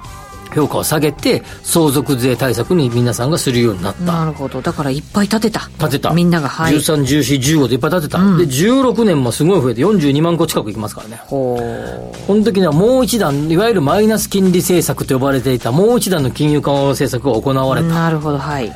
[0.54, 4.02] 評価を下げて相続税対策に皆さんがするようになった。
[4.02, 4.61] なるほど。
[4.61, 5.68] だからいっぱい建てた。
[5.78, 6.11] 建てた。
[6.12, 6.74] みんながはい。
[6.74, 11.20] 131415でいっぱい建てた、うん、で16年もすごい増えて42万個近くいきますからね。
[11.26, 12.26] ほう。
[12.26, 17.88] この時にはもう一段いわゆるマイナス金利政策と呼ばれていたもう一段の金融緩和政策が行われた。
[17.88, 18.72] なるほどはい。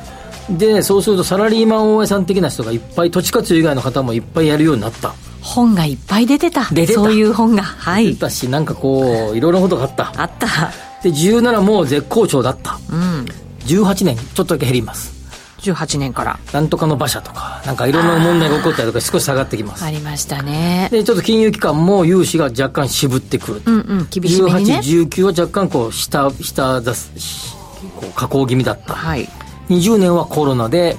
[0.49, 5.13] でそうするとサラリーマン大家さん的な人がいっぱい土地活用以外の方もいっぱいやるようになった。
[5.41, 6.65] 本がいっぱい出てた。
[6.71, 6.99] 出てた。
[6.99, 7.63] そういう本が。
[7.63, 8.13] はい。
[8.13, 10.13] 出たしなんかこういろいろなことがあった。
[10.15, 13.25] あったで17も絶好調だった、うん、
[13.65, 15.21] 18年ちょっとだけ減ります。
[15.61, 16.39] 18年から。
[16.53, 19.85] なんとかの馬車とかなんかいろんな問題が起こったりとか少し下がってきます。
[19.85, 20.89] ありましたね。
[20.91, 27.55] でちょっと金融機関も融資が若干渋ってくる、うんうん、厳しめに、ね、1819は若干こう下下出す
[27.95, 29.29] こう下降気味だった、はい、
[29.69, 30.97] 20年はコロナで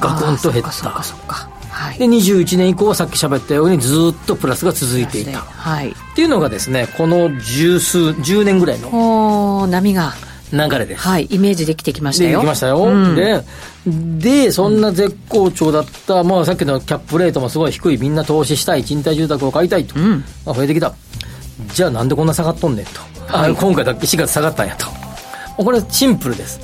[0.00, 0.72] ガクンと減った。
[0.72, 1.51] そっかそっか
[1.82, 10.12] はい、で21年以降はさっき喋ったようにずっとプラスが続いていた、はい、っていうのがですねこの十数10年ぐらいの波が。
[10.52, 11.02] 流れです。
[11.02, 12.40] はいイメージできてきましたよ。
[12.40, 13.42] できましたよ、うん、で
[13.86, 20.94] でそんな絶好調だった、うん、まあ、さっきのキャップレートもすごい低いみんな投資したい賃貸住宅を買いたいと、うん、まあ、増えてきた。
[21.72, 24.86] じゃあなんでこんな下がっとんねんと、はい、あ今回だけ4月下がったんやと。
[25.56, 26.60] これシンプルです。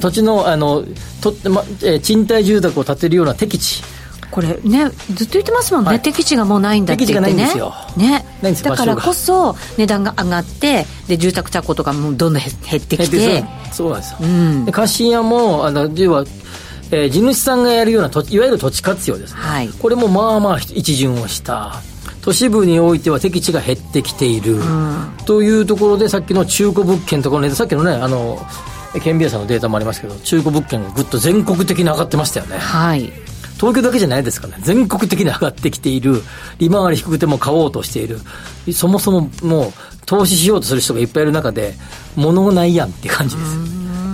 [0.00, 0.84] 土地のあの
[1.20, 3.82] と、まえ賃貸住宅を建てるような適地
[4.32, 7.54] これねずっと言ってますもんね、はい、敵地がもうないんだって言ってね。
[7.96, 8.24] ね。
[8.62, 13.44] だからこそ値段が上がってで住宅着工とかもどんどん減ってきて。
[13.70, 16.24] そうなんですよ、うん、で貸家もあの要は
[16.94, 21.80] えー、地主さんがやるような土いわゆる土地活用ですね、はい、これもまあまあ一巡をした。
[22.20, 28.38] 都市部においては適地が減ってきている、うん、というところでさっきの中古物件とかのさっきのねあの
[29.02, 32.58] 県ビアさんのデータもありますけど中古物件がぐっと全国的に上がってましたよね。
[32.58, 33.12] はい
[33.62, 34.64] 東京だけじゃないですからね。
[34.64, 36.20] 全国的に上がってきている。
[36.58, 38.18] 利回り低くても買おうとしている。
[38.72, 39.72] そもそももう
[40.04, 41.74] 投資しようとする人がいっぱいいる中で
[42.16, 43.58] 物がないやんって感じです。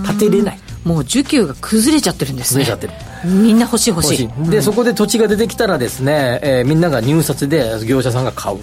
[0.05, 0.59] 建てれない。
[0.85, 2.63] もう需給が崩れちゃってるんですね。
[2.63, 3.33] 崩れちゃってる。
[3.41, 4.27] みんな欲しい欲しい。
[4.51, 8.59] で、うん、そこで土地が出てきたらですね、えー、みんなが入札で業者さんが買う。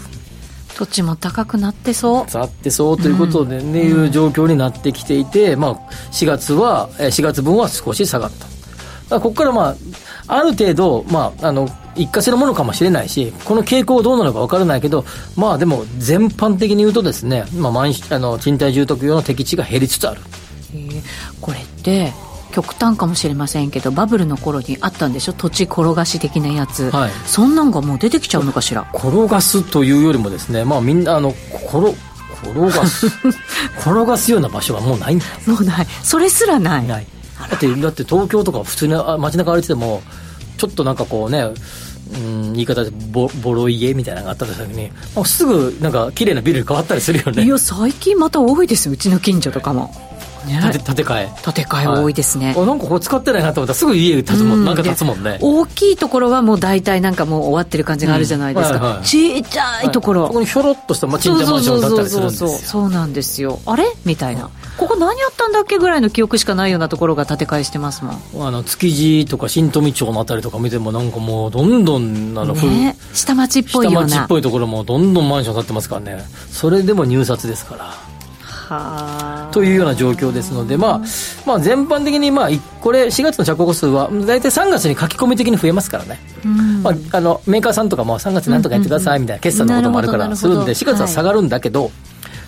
[0.77, 2.38] 土地も高くなってそう。
[2.38, 5.75] なってそうということでね、うん、いう状況になってきていて、まあ、
[6.12, 8.46] 4月は4月分は少し下がった。
[9.09, 9.77] ここからまあ
[10.28, 15.04] ある程度、まあ、あの一過性のものかもしれないし、この傾向どうなのか分からないけど、
[15.36, 20.20] まあでも、全般的に言うとですね、まあ、満あの賃貸住宅用の適地が減りつつある。
[21.40, 22.12] これって
[22.52, 25.32] 極端かもしれませんけどバブルの頃にあったんでしょ？
[25.32, 28.86] 土地転がし的なやつ、はい、そんなんがもう出てきちゃうのかしら？
[28.94, 31.30] 転がすというよりもですねまあみんなあの
[31.68, 31.94] 転
[32.42, 33.06] 転がす
[33.80, 35.86] 転がすような場所はもうないんだもうない。
[36.02, 36.86] それすらない。
[36.86, 37.06] ない
[37.51, 40.03] だってだって東京とか普通に街中歩いてても
[40.57, 41.53] ちょっとなんかこうね
[42.14, 44.92] うん、言い方でボボロ家みたいなのがあった時に
[45.25, 47.42] すぐなんか綺麗なビルに変わったりするよね。
[47.42, 49.92] いや最近また多いですうちの近所とかも、
[50.46, 51.30] 建て建て替え。
[51.44, 53.72] 建て替え多いですね、はい、なんかこう使ってないなと思った。
[53.72, 55.38] らすぐ家建つもん、なんか建つもんね。
[55.40, 62.48] 大きいところはもう大体なんかもう終わってる感じがあるじゃないですか、うんはいはい、ちっちゃいところ、はい、ここにひょろっとした賃貸マンションだったりするんですよ。
[62.48, 78.15] そうなんですよあれみたいな、ここ何やったんだっけぐらいの記憶しかないようなところが建て替えしてますもんあの築地とか新富町のあたりとか見てもなんかもうどんどんあの、ね、下町っぽいような下町っぽいところもどんどんマンション建ってますからねそれでも入札ですから
[79.52, 81.00] というような状況ですので、まあ、
[81.46, 82.48] まあ、全般的に、まあ、
[82.81, 86.18] これ、4月の着工数は、大体3月に書き込み的に増えますからね、
[86.83, 91.92] まあ、あのメーカーさんとかも3月なんとかやってくださいみたいな、決算のこともあるからするんで、4月は下がるんだけど、はい、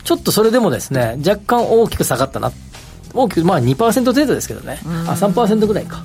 [0.05, 2.53] ちょっとそれでもですね、若干大きく下がったな、
[3.15, 6.05] 大きく、まあ2%程度ですけどね、あ3%ぐらいか。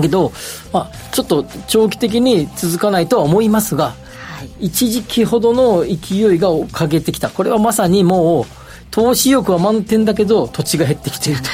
[0.00, 0.32] けど、
[0.72, 3.94] まあ、ちょっと長期的に続かないとは思いますが、
[4.60, 8.65] 一時期ほどの勢いがかけてきた、これはまさにもう、
[8.96, 11.48] 投資意欲は満点だけど土地が減ってきていると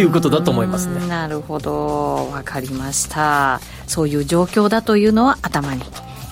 [0.00, 0.06] い。
[0.06, 1.04] うことだと思いますね。
[1.08, 2.26] なるほど。
[2.32, 3.60] 分かりました。
[3.88, 5.82] そういう状況だというのは頭に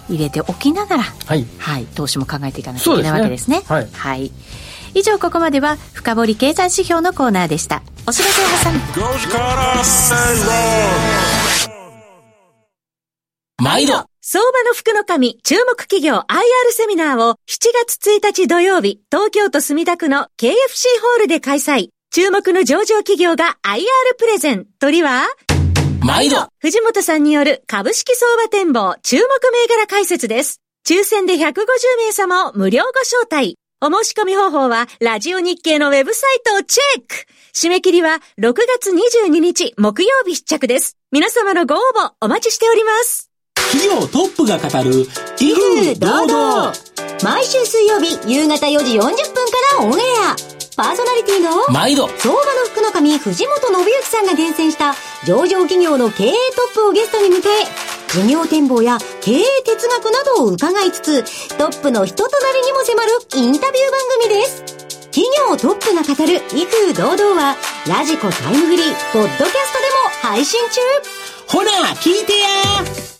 [0.08, 4.30] 入れておきながら、はい、はい、投資も考えていかなきゃいけないわけですね、ね、はい、はい、
[4.94, 7.82] 以上ここまでは深掘り経済指標のコーナーでした。
[8.06, 8.80] お知らせを挟み
[13.58, 16.24] 毎度相場の福の神注目企業 IR
[16.70, 21.88] セミナーを7月1日土曜日、東京都墨田区の KFC ホールで開催。
[22.12, 23.82] 注目の上場企業が IR
[24.16, 24.66] プレゼン。
[24.78, 25.24] 鳥は
[26.00, 30.60] 毎度藤本さんによる株式相場展望注目銘柄解説です。
[30.86, 31.54] 抽選で150
[31.98, 33.56] 名様を無料ご招待。
[33.80, 40.96] お申し込み方法は、ラジオ日経のウェブサイトをチェック締め切りは6月22日木曜日必着です。
[41.10, 43.31] 皆様のご応募お待ちしております。
[43.70, 45.06] 企業トップが語る
[45.38, 46.72] 威風堂々。
[47.22, 49.14] 毎週水曜日夕方4時40分か
[49.78, 50.36] らオンエア。
[50.76, 52.08] パーソナリティの毎度。
[52.18, 54.94] 相場の福の神藤本信之さんが厳選した
[55.24, 57.42] 上場企業の経営トップをゲストに迎え
[58.12, 64.64] 事業展望や経営哲学などを伺いつつトップの人となりにも迫るインタビュー番組です。
[65.12, 69.54] 企業トップが語る威風堂々はラジコタイムフリーポッドキャストで
[70.24, 70.80] も配信中。
[71.48, 73.11] ほら聞いてや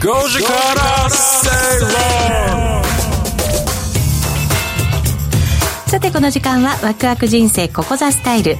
[0.00, 2.84] 5時から正論
[5.88, 8.56] さてこの時間はワクワク人生ここザスタイル。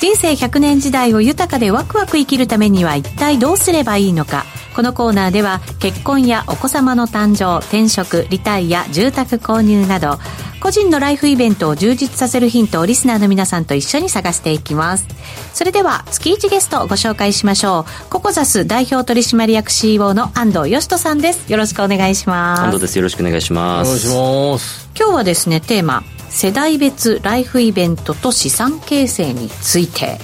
[0.00, 4.44] 人生100年時代を豊かでワクワク生きるためには一体どうすればいいのか。
[4.80, 10.18] このコーナーでは結婚やお子様の誕生転職リタイア住宅購入など
[10.58, 15.06] 個人のライフイベントを充実させるヒントをリスナーの皆さんと一緒に探していきます。
[15.52, 18.10] それでは月1ゲストをご紹介しましょう。
[18.10, 21.52] ココザス代表取締役 CEO の安藤義人さんです。
[21.52, 22.62] よろしくお願いします。
[22.62, 22.96] 安藤です。
[22.96, 23.86] よろしくお願いします。
[23.86, 24.90] お願いします。
[24.98, 30.18] 今日はですねテーマ世代別ライフイベントと資産形成について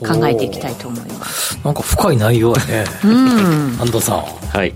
[0.00, 1.58] 考えていきたいと思います。
[1.64, 2.84] なんか深い内容やね。
[3.04, 3.80] うん。
[3.80, 4.22] 安藤さん。
[4.22, 4.74] はい。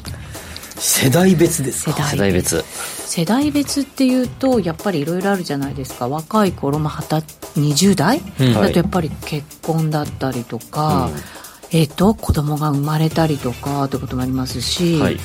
[0.77, 2.05] 世代別ですか？
[2.05, 2.65] 世代別。
[2.67, 3.83] 世代別。
[3.83, 6.09] っていうとやっぱりいろいろあるじゃないですか。
[6.09, 15.19] 若い頃、まあ、20代、うん、だとやっぱり結婚だったりとか、うん、えーと、子供が生まれたりとかってこともありますし、はい、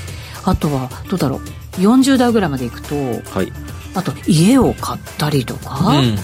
[0.44, 1.42] あとはどうだろう。
[1.80, 3.52] 40代ぐらいまでいくと、はい、
[3.94, 6.18] あと家を買ったりとか、うん。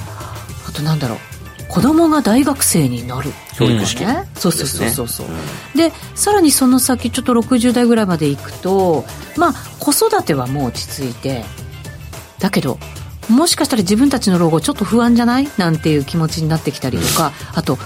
[0.68, 1.18] あとなんだろう
[1.72, 3.32] 子供が大学生になる。
[3.58, 5.28] 教育試験ね、そうそうそうそうそう、
[5.78, 9.06] でさらにその先ちょっと60代ぐらいまでいくと
[9.38, 11.44] まあ子育てはもう落ち着いて。
[12.40, 12.80] だけど
[13.30, 15.48] もしかしたら自分たちの老後ちょっと不安じゃない？
[15.58, 17.78] なんていう気持ちになってきたりとか、あと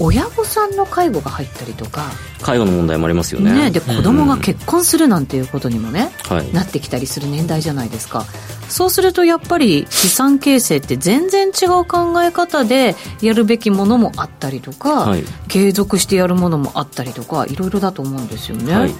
[0.00, 3.52] 親御さんの介護が入ったりとか、介護の問題もありますよね。
[3.52, 6.52] ね、で子供が結婚するなんていうことにもね、はい。
[6.52, 8.24] なってきたりする年代じゃないですか。
[8.68, 15.24] そうするとやっぱり資産形成って全然違う考え方でやるべきものもあったりとか、はい。
[15.48, 18.94] 継続してやるものもあったりとかいろいろだと思うんですよね、はい。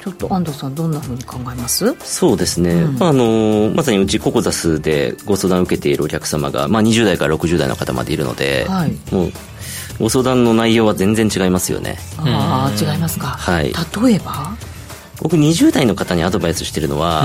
[0.00, 1.94] ちょっと安藤さんどんなふうに考えます？
[2.04, 2.98] そうですね、うん。
[2.98, 8.92] まあ、あのまさにうちココザスでご相談を受けているお客様が、まあ、20代から60代の方までいるので、はい。
[9.12, 9.32] もう
[9.98, 11.98] ご相談の内容は全然違いますよね。
[12.18, 13.72] ああ違いますか、はい。
[14.04, 14.56] 例えば？
[15.20, 17.24] 僕20代の方にアドバイスしてるのは、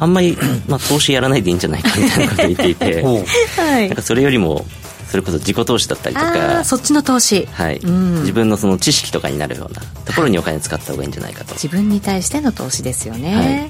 [0.00, 3.02] あんまり、まあ、投資やらないでいいんじゃないかみたいなことを言っていて
[3.56, 3.86] はい。
[3.86, 4.66] なんかそれよりも
[5.08, 6.58] それこそ自己投資だったりとあか。
[6.60, 7.46] あそっちの投資。
[7.52, 7.76] はい。
[7.76, 8.20] うん。
[8.22, 13.68] 自分のその知識とかになるようなところにお金使った方がいいんじゃないかと、自分に対しての投資ですよね、はい。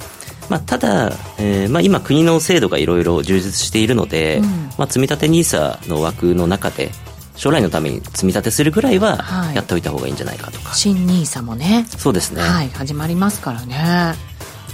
[0.49, 4.71] まあ、ただ、えーまあ、今国の制度がいろいろ充実しているので、うん。
[4.79, 6.91] まあ、積立 NISA の枠の中で
[7.39, 9.55] 将来のために積み立てするぐらいははい。
[9.55, 11.87] やっておいた方がいいんじゃないかとか、新ニーサもね。
[11.97, 14.15] そうですね、はい始まりますからね。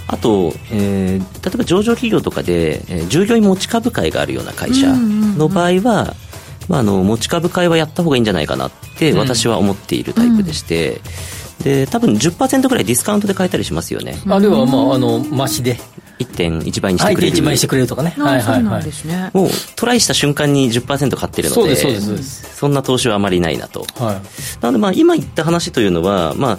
[0.07, 6.15] あと、えー例えば上場企業とかで、えー従業員持ち株会があるような会社の場合は、
[6.67, 11.01] まあ、あの持ち株会はやった方がいいんじゃないかなって私は思っているタイプでして、
[11.63, 14.17] で多分10%ぐらいディスカウントで買えたりしますよね。
[14.27, 15.79] あるいはまああの増しで。
[16.17, 18.15] 1.1倍にしてくれる、1万円してくれるとかね。
[18.19, 22.55] ああそうなんですね、もうトライした瞬間に10%買ってるのでそうですそうですそうです。
[22.55, 23.85] そんな投資はあまりないなと。
[23.97, 24.15] はい。
[24.61, 26.57] なのでまあ今言った話というのは、まあ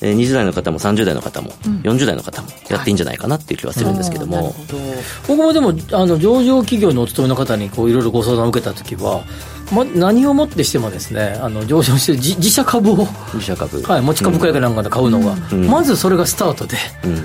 [0.00, 1.50] えー20代の方も30代の方も、
[1.82, 4.78] 40代の方もやっていいんじゃないかなっていう気はするんですけども、なるほど。
[5.26, 9.24] 僕もでもあの上場企業のお勤めの方にこういろいろご相談を受けた時は、
[9.72, 15.66] ま、何をもってしてもですねあの上場してる自自社株を、自社株、はい、持ち株会かなんかで買うのが、ん。
[15.66, 17.24] まずそれがスタートでうん。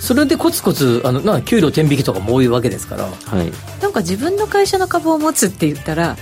[0.00, 3.04] それでコツコツあのな給料天引きとかも多いわけですから。
[3.04, 3.52] はい、
[3.82, 6.16] なんか自分の会社の株を持つって言ったら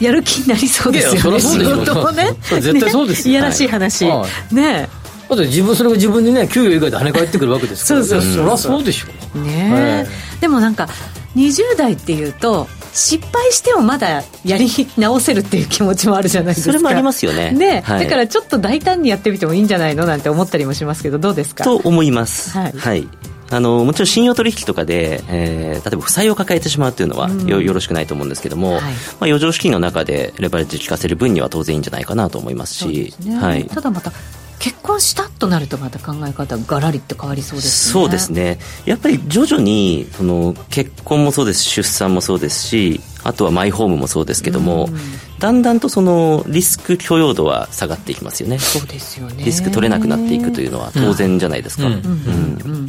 [0.00, 1.40] やる気になりそうですよね。
[1.40, 2.32] 仕事をね。
[2.48, 3.24] 絶対そうですよ。
[3.26, 4.88] ねいやらしい話、はね
[5.36, 8.04] だって自分それが自分でね給与以外で跳ね返ってくるわけですから。
[8.04, 10.06] そうそうそうそりゃそうでしょえね
[10.38, 10.88] え、でもなんか
[11.36, 14.68] 20代っていうと失敗してもまだやり
[14.98, 16.72] 直せるっていう気持ちもあるじゃないですか。
[16.72, 17.52] それもありますよね。
[17.52, 18.04] ね、はい。
[18.04, 21.62] だからちょっと大胆にやってみてもいいんじゃないのなんて思ったりもしますけどどうですか？
[21.64, 23.08] と思います、はい。
[23.52, 28.80] あのもちろん信用取引とかで、えー例えば負債を抱えてしまうというのはよよろしくないと思うんですけども、はい。
[28.82, 33.12] まあ、余剰資金の中でレバレッジ効かせる分には当然いいんじゃないかなと思いますし。
[33.12, 34.12] すね、はい、ただまた
[34.60, 37.92] 結婚したとなるとまた考え方がガラリって変わりそうですね。
[37.92, 38.58] そうですね。
[38.84, 44.90] やっぱり徐々にその結婚もそうですし出産もそうですしあとはマイホームもそうですけども、
[45.38, 48.58] だんだんとそのリスク許容度は下がっていきますよね。
[48.58, 49.44] そうですよね。
[49.44, 51.94] リスク取れなくなっていくというのは当然じゃないですか、うん。
[51.94, 52.86] うん。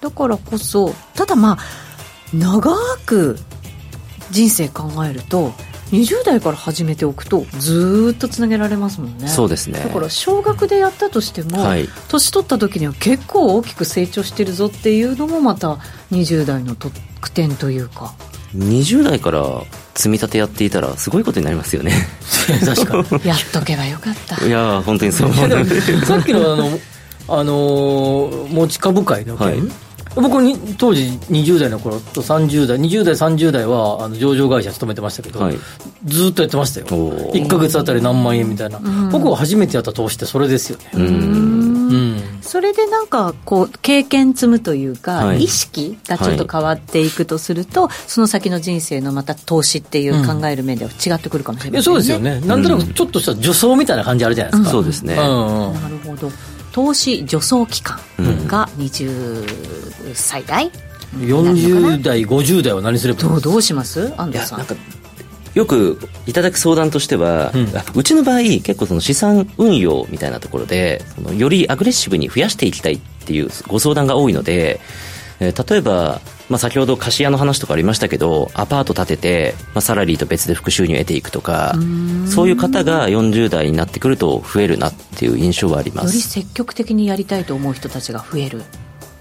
[0.00, 1.58] だからこそただまあ
[2.32, 2.72] 長
[3.04, 3.36] く
[4.30, 5.52] 人生考えると
[5.92, 9.28] 20代から始めておくとずーっとつなげられますもんね。
[9.28, 9.78] そうですね。
[9.80, 11.88] だから少額でやったとしても、はい。
[12.08, 15.78] 年取った時には結構大きく成長してるぞっていうのもまた
[16.10, 16.92] 20代の特
[17.32, 18.14] 典というか。
[18.56, 19.44] 20代から
[19.94, 21.92] 積み立てやっていたらすごいことになりますよね。
[22.64, 23.20] 確かに。
[23.28, 24.44] やっとけばよかった。
[24.44, 25.30] いやー本当にそう。
[25.30, 25.64] いやでも
[26.04, 26.80] さっきのあの、
[27.28, 29.58] あのー持ち株会の件、はい
[30.14, 35.58] 僕に当時20代の頃と30代20代30代はあの上場会社勤めてましたけど、はい。
[36.04, 36.86] ずっとやってましたよ。
[36.90, 37.32] おー。
[37.32, 40.90] 1か月あたり何万円みたいな、僕は初めてやった投資ってそれですよね。
[40.94, 41.04] うん。
[41.04, 42.22] うん。
[42.42, 45.44] それでなんかこう経験積むというか、はい。
[45.44, 55.74] 意識がちょっと変わっていくとすると、その先の人生のまた投資っていう考える面では違ってくるかもしれませんね、いやそうですよね、なんとなくちょっとした助走みたいな感じあるじゃないですか、そうですね、うんうん。
[55.74, 56.30] なるほど
[56.74, 58.00] 投資助走期間
[58.48, 60.72] が20歳代、
[61.18, 63.20] 40代50代は何すれば？
[63.20, 64.12] どうどうします？
[64.16, 64.58] 安藤さん。
[64.58, 64.74] いやなんか
[65.54, 67.68] よくいただく相談としては、ううん。
[67.94, 74.80] うちの場合結構その資産運用みたいなところでそのよりアグレッシブに増やしていきたいっていうご相談が多いので、
[75.38, 81.74] えー例えば、まあ、先ほど貸し屋の話とかありましたけどアパート建てて、まあ、サラリーと別で副収入を得ていくとか
[82.26, 88.62] そういう方が40代になってくると増えるなっていう印象はありまよりす、積極的にやりたいと思う人たちが増える。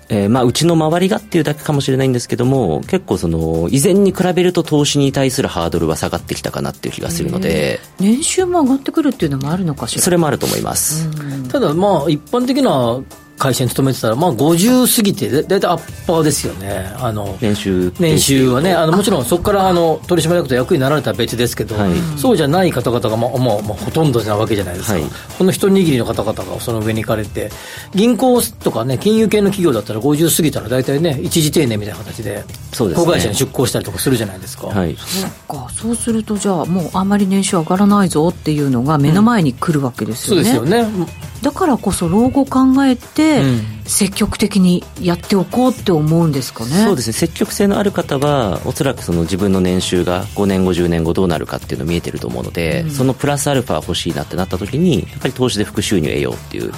[0.10, 10.02] えーまあ、うちの周りがっていうだけかもしれないんですけども結構その以前に比べると投資に対するハードルは下がってきたかなっていう気がするので年収も上がってくるっていうのもあるのかしら。
[10.02, 11.10] それもあると思います、
[11.48, 13.02] ただまあ一般的な
[13.38, 21.92] 会社に勤めてたら、まあ、50過ぎて、だいたいアッパーですよね、あの年収年収はね、あのもちろんそこからあの取締役と役になられたら別ですけど、はい。
[22.18, 25.04] そうじゃない方々が、まあまあまあ、ほとんどなわけじゃないですか、はい。
[25.38, 27.52] この一握りの方々がその上に行かれて、
[27.94, 33.06] 銀行とかね、金融系の企業だったら、50過ぎたら大体ね、一時定年みたいな形で、そうですね。
[33.06, 34.68] 子会社に出向したりとかするじゃないですか。
[34.68, 34.96] はい。
[34.96, 35.70] そうか。
[35.74, 41.08] そうするとじゃあもうあんまり年収上がらないぞっていうのが目の前に来るわけですそうよね、ですよね。
[41.44, 43.74] だからこそ老後考えてうん。
[43.86, 47.14] 積極的にやっておこうって思うんですかね、そうですね。
[47.14, 56.72] 積極性のある方はおそらくその自分の年収が5年後10年後どうなるかっていうの見えてると思うので、そのプラスアルファ欲しいなってなった時にやっぱり投資で副収入得ようっていう。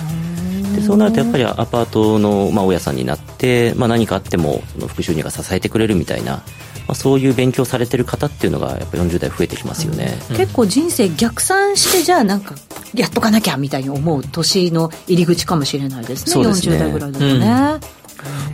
[0.76, 6.44] でそうなるとやっぱりアパートの、まあ、大家さんになって、まあ、何かあってもその副収入が支えてくれるみたいな、
[6.88, 12.56] まあ、そういう勉強されてる方っていうのがやっぱ40代増えてきますよね、結構人生逆算してじゃあなんか
[12.94, 16.44] やっとかなきゃみたいに思う年の入り口かもしれないですね。
[16.44, 16.76] ですね。
[16.78, 17.80] 40代ぐらいだとね、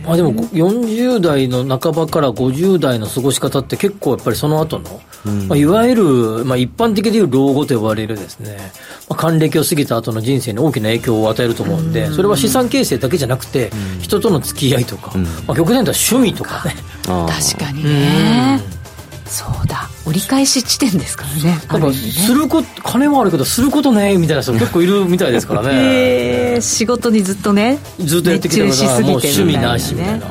[0.04, 5.00] まあでも40代の半ばから50代の過ごし方って結構やっぱりその後の、
[5.48, 8.56] まあ、いわゆる、まあ、一般的でいう老後と呼ばれるですね、
[9.08, 13.70] まあ、還暦を過ぎた後の人生に大きな影響を与えると思うんで、それは資産形成だけじゃなくて、
[14.00, 15.16] 人との付き合いとか、
[15.46, 18.60] まあ、極端に言ったら趣味とかね、確かにね。
[19.26, 21.60] そうだ折り返し地点ですからね。
[21.68, 22.12] あなんかる意味ね。
[22.12, 25.68] すること、金はあるけど、することねみたいな人 結構いるみたいですからね。
[25.72, 30.26] へー仕事にずっとねずっとやってきてるから、熱中しすもうぎてみたいな趣味なしみたいねな。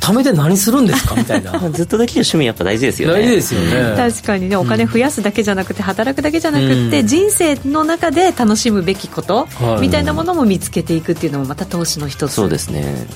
[0.00, 1.14] ためて何するんですか？
[1.14, 1.52] みたいな。
[1.52, 3.14] ま あずっとできる趣味やっぱ大事ですよね。
[3.22, 3.94] 大事ですよね。
[3.96, 7.06] 確かにねお金増やすだけじゃなくて働くだけじゃなくて、うん。
[7.06, 9.80] 人生の中で楽しむべきこと、はい。
[9.80, 12.32] みたいなものも見つけていくっていうのもまた投資の一つ。
[12.34, 13.06] そうですね。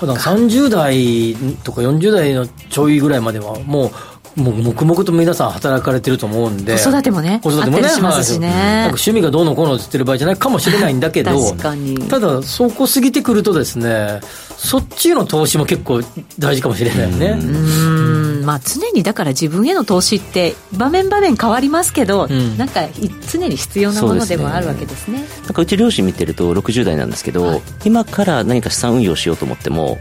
[0.00, 3.90] 普段30代とか40代のちょいぐらいまではもう
[4.38, 6.78] もう黙々と皆さん働かれてると思うんで。
[6.78, 8.48] 子育てもね子育てもねしますしね。
[8.48, 8.56] はい。
[8.56, 11.50] なんか趣味がどうのこうのって言ってる場合じゃないかもしれないんだけど。
[11.50, 11.98] 確かに。
[12.08, 14.20] ただそこ過ぎてくるとですね
[14.56, 16.02] そっちへの投資も結構
[16.38, 17.26] 大事かもしれないよね。
[17.30, 18.44] うん。
[18.44, 22.56] まあ常にだから自分への投資って場面場面変わりますけど、ん。
[22.56, 22.90] なんかい
[23.30, 25.24] 常に必要なものでもあるわけですね。
[25.44, 29.98] なんかうち両親見てると60代なんですけど、今から何か資産運用しようと思っても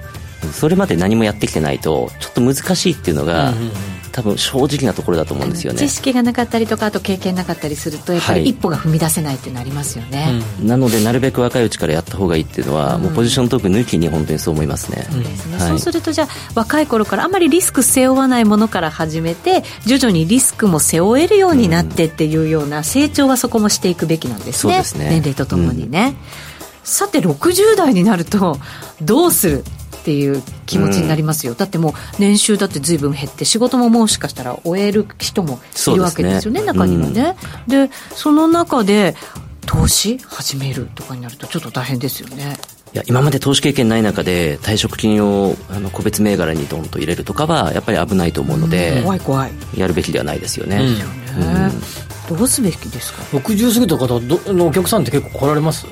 [0.52, 3.54] それまで何もやってきてないとちょっと難しいっていうのが、
[4.12, 5.80] 多分正直なところだと思うんですよね。
[5.80, 8.50] 知識がなかったりとかあと経験なかったりするとやっぱりはい。
[8.50, 15.58] 一歩が踏み出せないっていうのありますよね、なのでなるべく若いうちからやった方がいいっていうのは、もうポジショントーク抜きに本当にそう思いますね、ですね。
[15.58, 15.68] はい。
[15.70, 24.54] そうするとじゃあ若い頃からあんまりリスク背負わないものから始めて徐々にリスクも背負えるようになってっていうような成長はそこもしていくべきなんですね。
[24.54, 25.10] そうですね。
[25.10, 26.16] 年齢とともにね、
[26.84, 28.58] さて60代になると
[29.02, 29.64] どうする？
[30.08, 37.36] っていう気持ちになりますよ、だってもう年収だって随分減って仕事ももしかしたら終える人もいるわけですよねね中にはね、
[37.68, 39.16] でその中で
[39.66, 42.56] 投資始めるとかになるとちょっと大変ですよね。
[42.94, 50.86] いや今まで投資経験ない中で退職金をあの個別銘柄にドンと入れるとかはやっぱり危ないと思うので、怖い怖い、やるべきではないですよね、ね
[52.28, 55.88] どうすべきですか？60過ぎた方どのお客さんって結構来られます？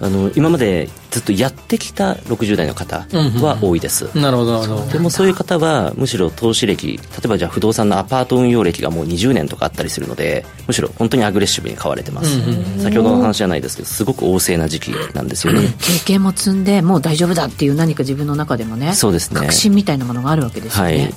[0.00, 3.06] あの今までずっとやってきた60代の方
[3.42, 4.92] は多いです、なるほどなるほど。
[4.92, 19.40] でもそういう方はむしろ投資歴例えばじゃあ不動産のアパート運用歴がもう20年とかあったりするのでむしろ本当にアグレッシブに買われてます、先ほどの話じゃないですけどすごく旺盛な時期なんですよね、経験も積んでもう大丈夫だっていう何か自分の中でもねそうですね。
[19.40, 20.98] 確信みたいなものがあるわけですよはい。
[20.98, 21.12] ね、、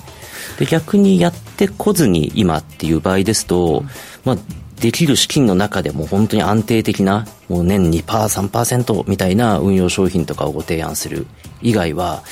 [0.57, 3.83] で逆にやってこずに今っていう場合ですと、
[4.25, 4.37] まあ、
[4.79, 11.27] できる資金の中でも本当に安定的なもう年 2%3% みたいな運用商品とかをご提案する
[11.61, 12.23] 以外は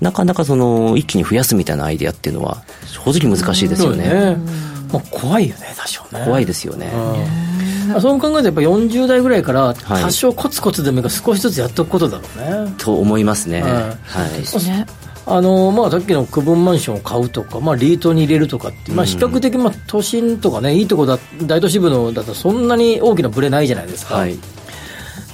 [0.00, 4.04] なかなかその一気に増やすみたいなアイデアっていうのは正直難しいですよね。
[4.04, 4.36] そうね。
[4.92, 6.24] まあ、怖いよね多少ね。
[6.24, 6.92] 怖いですよね、
[7.94, 8.00] うん。
[8.00, 10.02] そう考えるとやっぱ40代ぐらいからはい。
[10.02, 13.72] 多少コツコツでもいいから少しずつやっておくことだろうね、と思いますね、はい。
[13.72, 13.86] は
[14.28, 14.86] いね
[15.26, 24.36] あのまあ、さっきの区分マンションを買うとか、まあ、リートに入れるとかって、まあ、比較的、まあ、都心とかねいいとこだ大都市部のだとそんなに大きなブレないじゃないですか、はい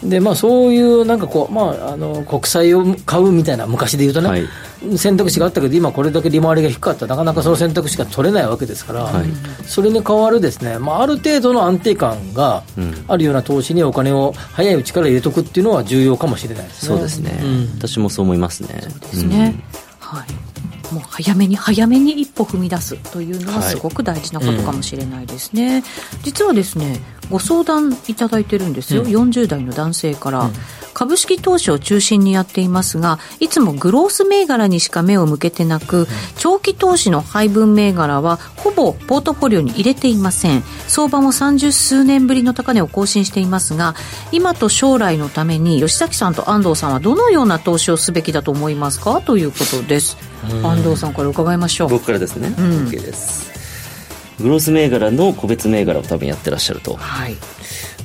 [0.03, 4.49] でまあ、そういうなんかこう、まあ、あの国債を買うみたいな昔で言うとね、はい。
[4.97, 7.07] 選択肢があったけど今これだけ利回りが低かった。
[7.07, 9.27] らなかなかその選択肢が取れないわけですから、はい。
[9.67, 12.63] それに代わるですね、まあ、ある程度の安定感が
[13.09, 16.89] あるような投資にお金を早いうちから入れとくっていうのは重要かもしれないですね。
[16.89, 17.69] そうですね、うん。
[17.79, 18.81] 私もそう思いますね。
[19.03, 19.63] ですね、
[19.99, 23.69] はい、もう早めに早めに一歩踏み出すというのははい。
[23.69, 25.85] すごく大事なことかもしれないですね、
[26.23, 27.01] 実はですね
[27.31, 30.53] ご相談いただいてるんですよ、うん、40代の男性から、うん、
[30.93, 36.07] 株式投資を中心にやっていますがいつもグロース銘柄にしか目を向けてなく、うん、
[36.37, 40.63] 長期投資の配分銘柄はほぼポートフォリオに入れていません。
[40.89, 43.95] 相場も30数年ぶりの高値を更新していますが
[44.33, 49.21] 今と将来のために吉崎さんと安藤さんはどのような投資をすべきだと思いますか？
[49.21, 50.17] ということです。
[50.63, 51.89] 安藤さんから伺いましょう。
[51.89, 53.60] 僕からですね、うん、OK です
[54.41, 56.95] グロース銘柄の個別銘柄を多分やってらっしゃると。
[56.97, 57.37] はい。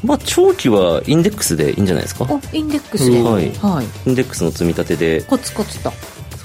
[0.03, 2.27] まあ長期はインデックスでいいんじゃないですか？
[2.53, 5.21] インデックスで、はい、はい、インデックスの積み立てで。
[5.23, 5.91] コツコツと。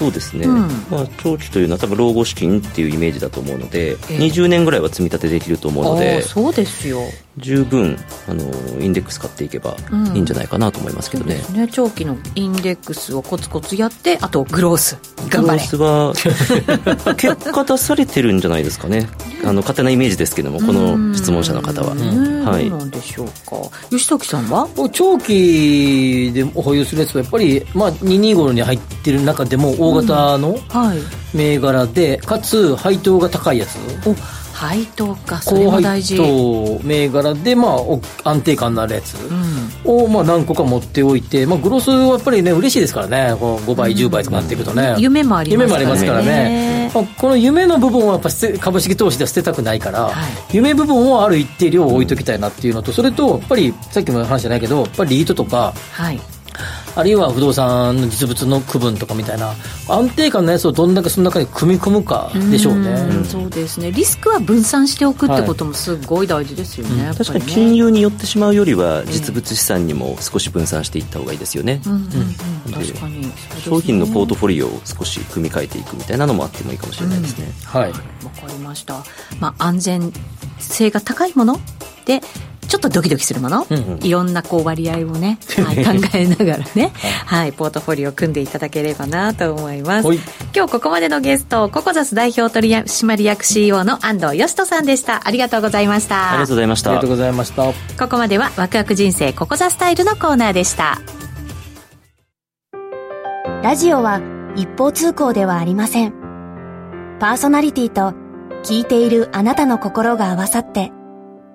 [0.01, 6.23] そうですね、うん、まあ、長期というのは多分老後資金っていうイメージだと思うので、えー、20年ぐらいは積み立てできると思うので。
[6.23, 7.01] そうですよ
[7.37, 8.43] 十分あの
[8.79, 9.75] インデックス買っていけば
[10.13, 11.41] いいんじゃないかなと思いますけどね。
[11.49, 11.67] うん、ね。
[11.71, 14.97] 長期のインデックスをコツコツやってあとグロース。
[15.29, 15.67] 頑張れ。
[15.71, 19.09] グロースは 結果出されてるんじゃないですかね。
[19.43, 23.31] あの勝手なイメージですけどもこの質問者の方は、はい、どうなんでしょうか。
[23.89, 24.67] 吉崎さんは？
[24.91, 30.57] 長期で保有するやつはやっぱり、まあ、225に入ってる中でも大型の
[31.33, 33.77] 銘柄で、かつ配当が高いやつ
[34.61, 36.17] 配当かそれも大事。
[36.17, 37.77] 高配当銘柄で、ま
[38.23, 39.17] あ、安定感のあるやつ。
[39.83, 43.35] を、まあ、何個か持っておいて、まあ、グロスはやっぱりね嬉しいですからね。
[43.39, 45.95] この5倍10倍とかなっていくとね、夢もありますからね。
[45.95, 56.19] 夢もありますからね、まあ、この夢の部分はやっぱ株式投資では捨てたくないから、はい、夢部分をある一定量置いときたいなっていうのとそれとやっぱりさっきも話じゃないけどやっぱりリートとか、はい
[56.95, 59.53] あるいは不動産の実物の区分とかみたいな
[59.87, 62.91] 安定感のやつをどんだけその中に組み込むかでしょうね。
[63.21, 63.91] うそうですね。
[63.91, 71.81] リスクは分散しておくってこともすごい大事ですよね、はい、確かに金融によってしまうよりは実物資産にも少し分散していった方がいいですよね、
[72.71, 73.31] 確かに、
[73.63, 77.91] 商品のポートフォリオを少し組み替えていくみたいなのもあってもいいかもしれないですね、うん、はい。
[77.91, 78.03] わか
[78.47, 79.03] りました。
[79.39, 80.13] まあ安全
[80.59, 81.59] 性が高いもの
[82.05, 82.21] で
[82.71, 86.93] ちょっとドキドキするもの、うんうん、いろんなこう割合をね、はい、 考えながらね、
[87.25, 90.07] はい、ポートフォリオを組んでいただければなと思います。
[90.55, 95.27] 今日ここまでのゲスト、ココザス代表取締役 CEO の安藤義人さんでした。
[95.27, 96.31] ありがとうございました。
[96.31, 96.91] ありがとうございました。
[96.91, 97.63] ありがとうございました。
[97.65, 97.73] こ
[98.09, 101.01] こまではワクワク人生ココザスタイルのコーナーでした。
[103.63, 104.21] ラジオは
[104.55, 106.13] 一方通行ではありません。
[107.19, 108.13] パーソナリティと
[108.63, 110.93] 聞いているあなたの心が合わさって、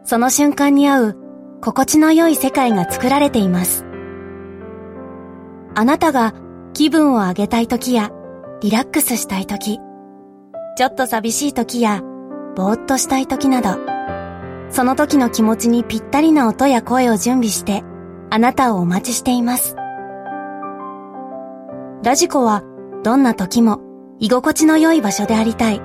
[0.07, 1.16] その瞬間に合う
[1.61, 3.84] 心地の良い世界が作られています。
[5.74, 6.32] あなたが
[6.74, 8.12] 気分を上げたい時や
[8.61, 9.80] リラックスしたい時、
[10.76, 12.02] ちょっと寂しい時や
[12.54, 13.70] ぼーっとしたい時など、
[14.70, 17.82] その時の気持ちにぴったりな音や声を準備して
[18.30, 19.74] あなたをお待ちしています。
[22.04, 22.62] ラジコは
[23.02, 23.80] どんな時も
[24.20, 25.80] 居心地の良い場所でありたい。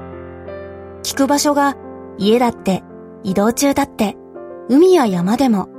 [1.01, 1.75] 聞く場所が
[2.19, 2.83] 家だって
[3.23, 4.15] 移動中だって、
[4.69, 5.69] 海や山でも、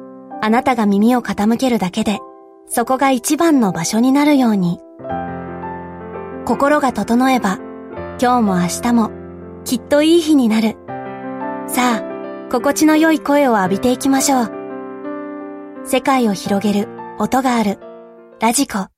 [0.40, 2.18] あなたが耳を傾けるだけで、
[2.66, 4.80] そこが一番の場所になるように。
[6.44, 7.58] 心が整えば、
[8.20, 9.10] 今日も明日も、
[9.64, 10.76] きっといい日になる。
[11.66, 14.52] さあ、心地の良い声を浴びていきましょう。
[15.84, 16.88] 世界を広げる
[17.18, 17.78] 音がある。
[18.40, 18.91] ラジコ。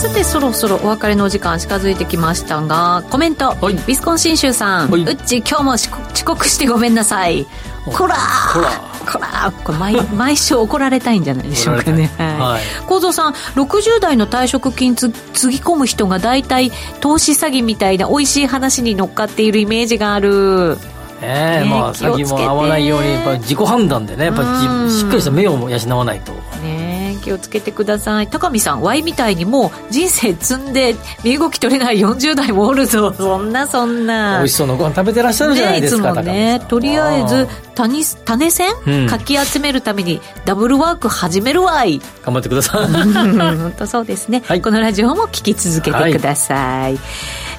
[0.00, 5.90] さてそろそろお別れのお時間近づいてきましたがコメント、はい、ウィスコンシン州さん、はい、うっち今日も遅
[6.24, 7.46] 刻してごめんなさい。
[7.84, 8.16] こら
[8.50, 8.70] こら
[9.12, 12.10] こらこれ毎 毎週怒られたいんじゃないでしょうかね。
[12.16, 12.86] はい。
[12.86, 13.32] 幸三さん
[13.62, 20.78] 60代の退職金つつぎ込む人が大体投資詐欺みたいな美味しい話に乗っかっているイメージがある。
[21.20, 24.42] ええー、まあ詐欺も合わないようにやっぱ自己判断でねやっぱ
[24.88, 26.32] しっかりした目を養わないと。
[26.62, 26.79] ね
[27.20, 28.28] 気をつけてください。
[28.28, 34.38] 高見さん Y みたいにもう人生積んで身動き取れない40代もおるぞそんなそんな。
[34.38, 36.60] 美味しそうなご飯食べてらっしゃるじゃないですか、ね、いつもね。
[36.68, 42.00] とりあえず種種線、うん、かき集めるためにダブルワーク始めるわい。
[42.22, 42.86] 頑張ってください。
[42.86, 46.98] 本当そうですね、はい、このラジオも聞き続けてください、はい。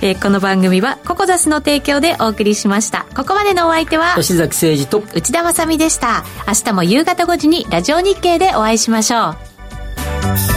[0.01, 3.05] えー、この番組はココザスの提供でお送りしました。
[3.15, 6.23] ここまでのお相手は吉崎誠二と内田まさでした。
[6.47, 9.50] 明日も夕方5時にラジオ日経でお会いしましょう
[10.21, 10.50] Thanks.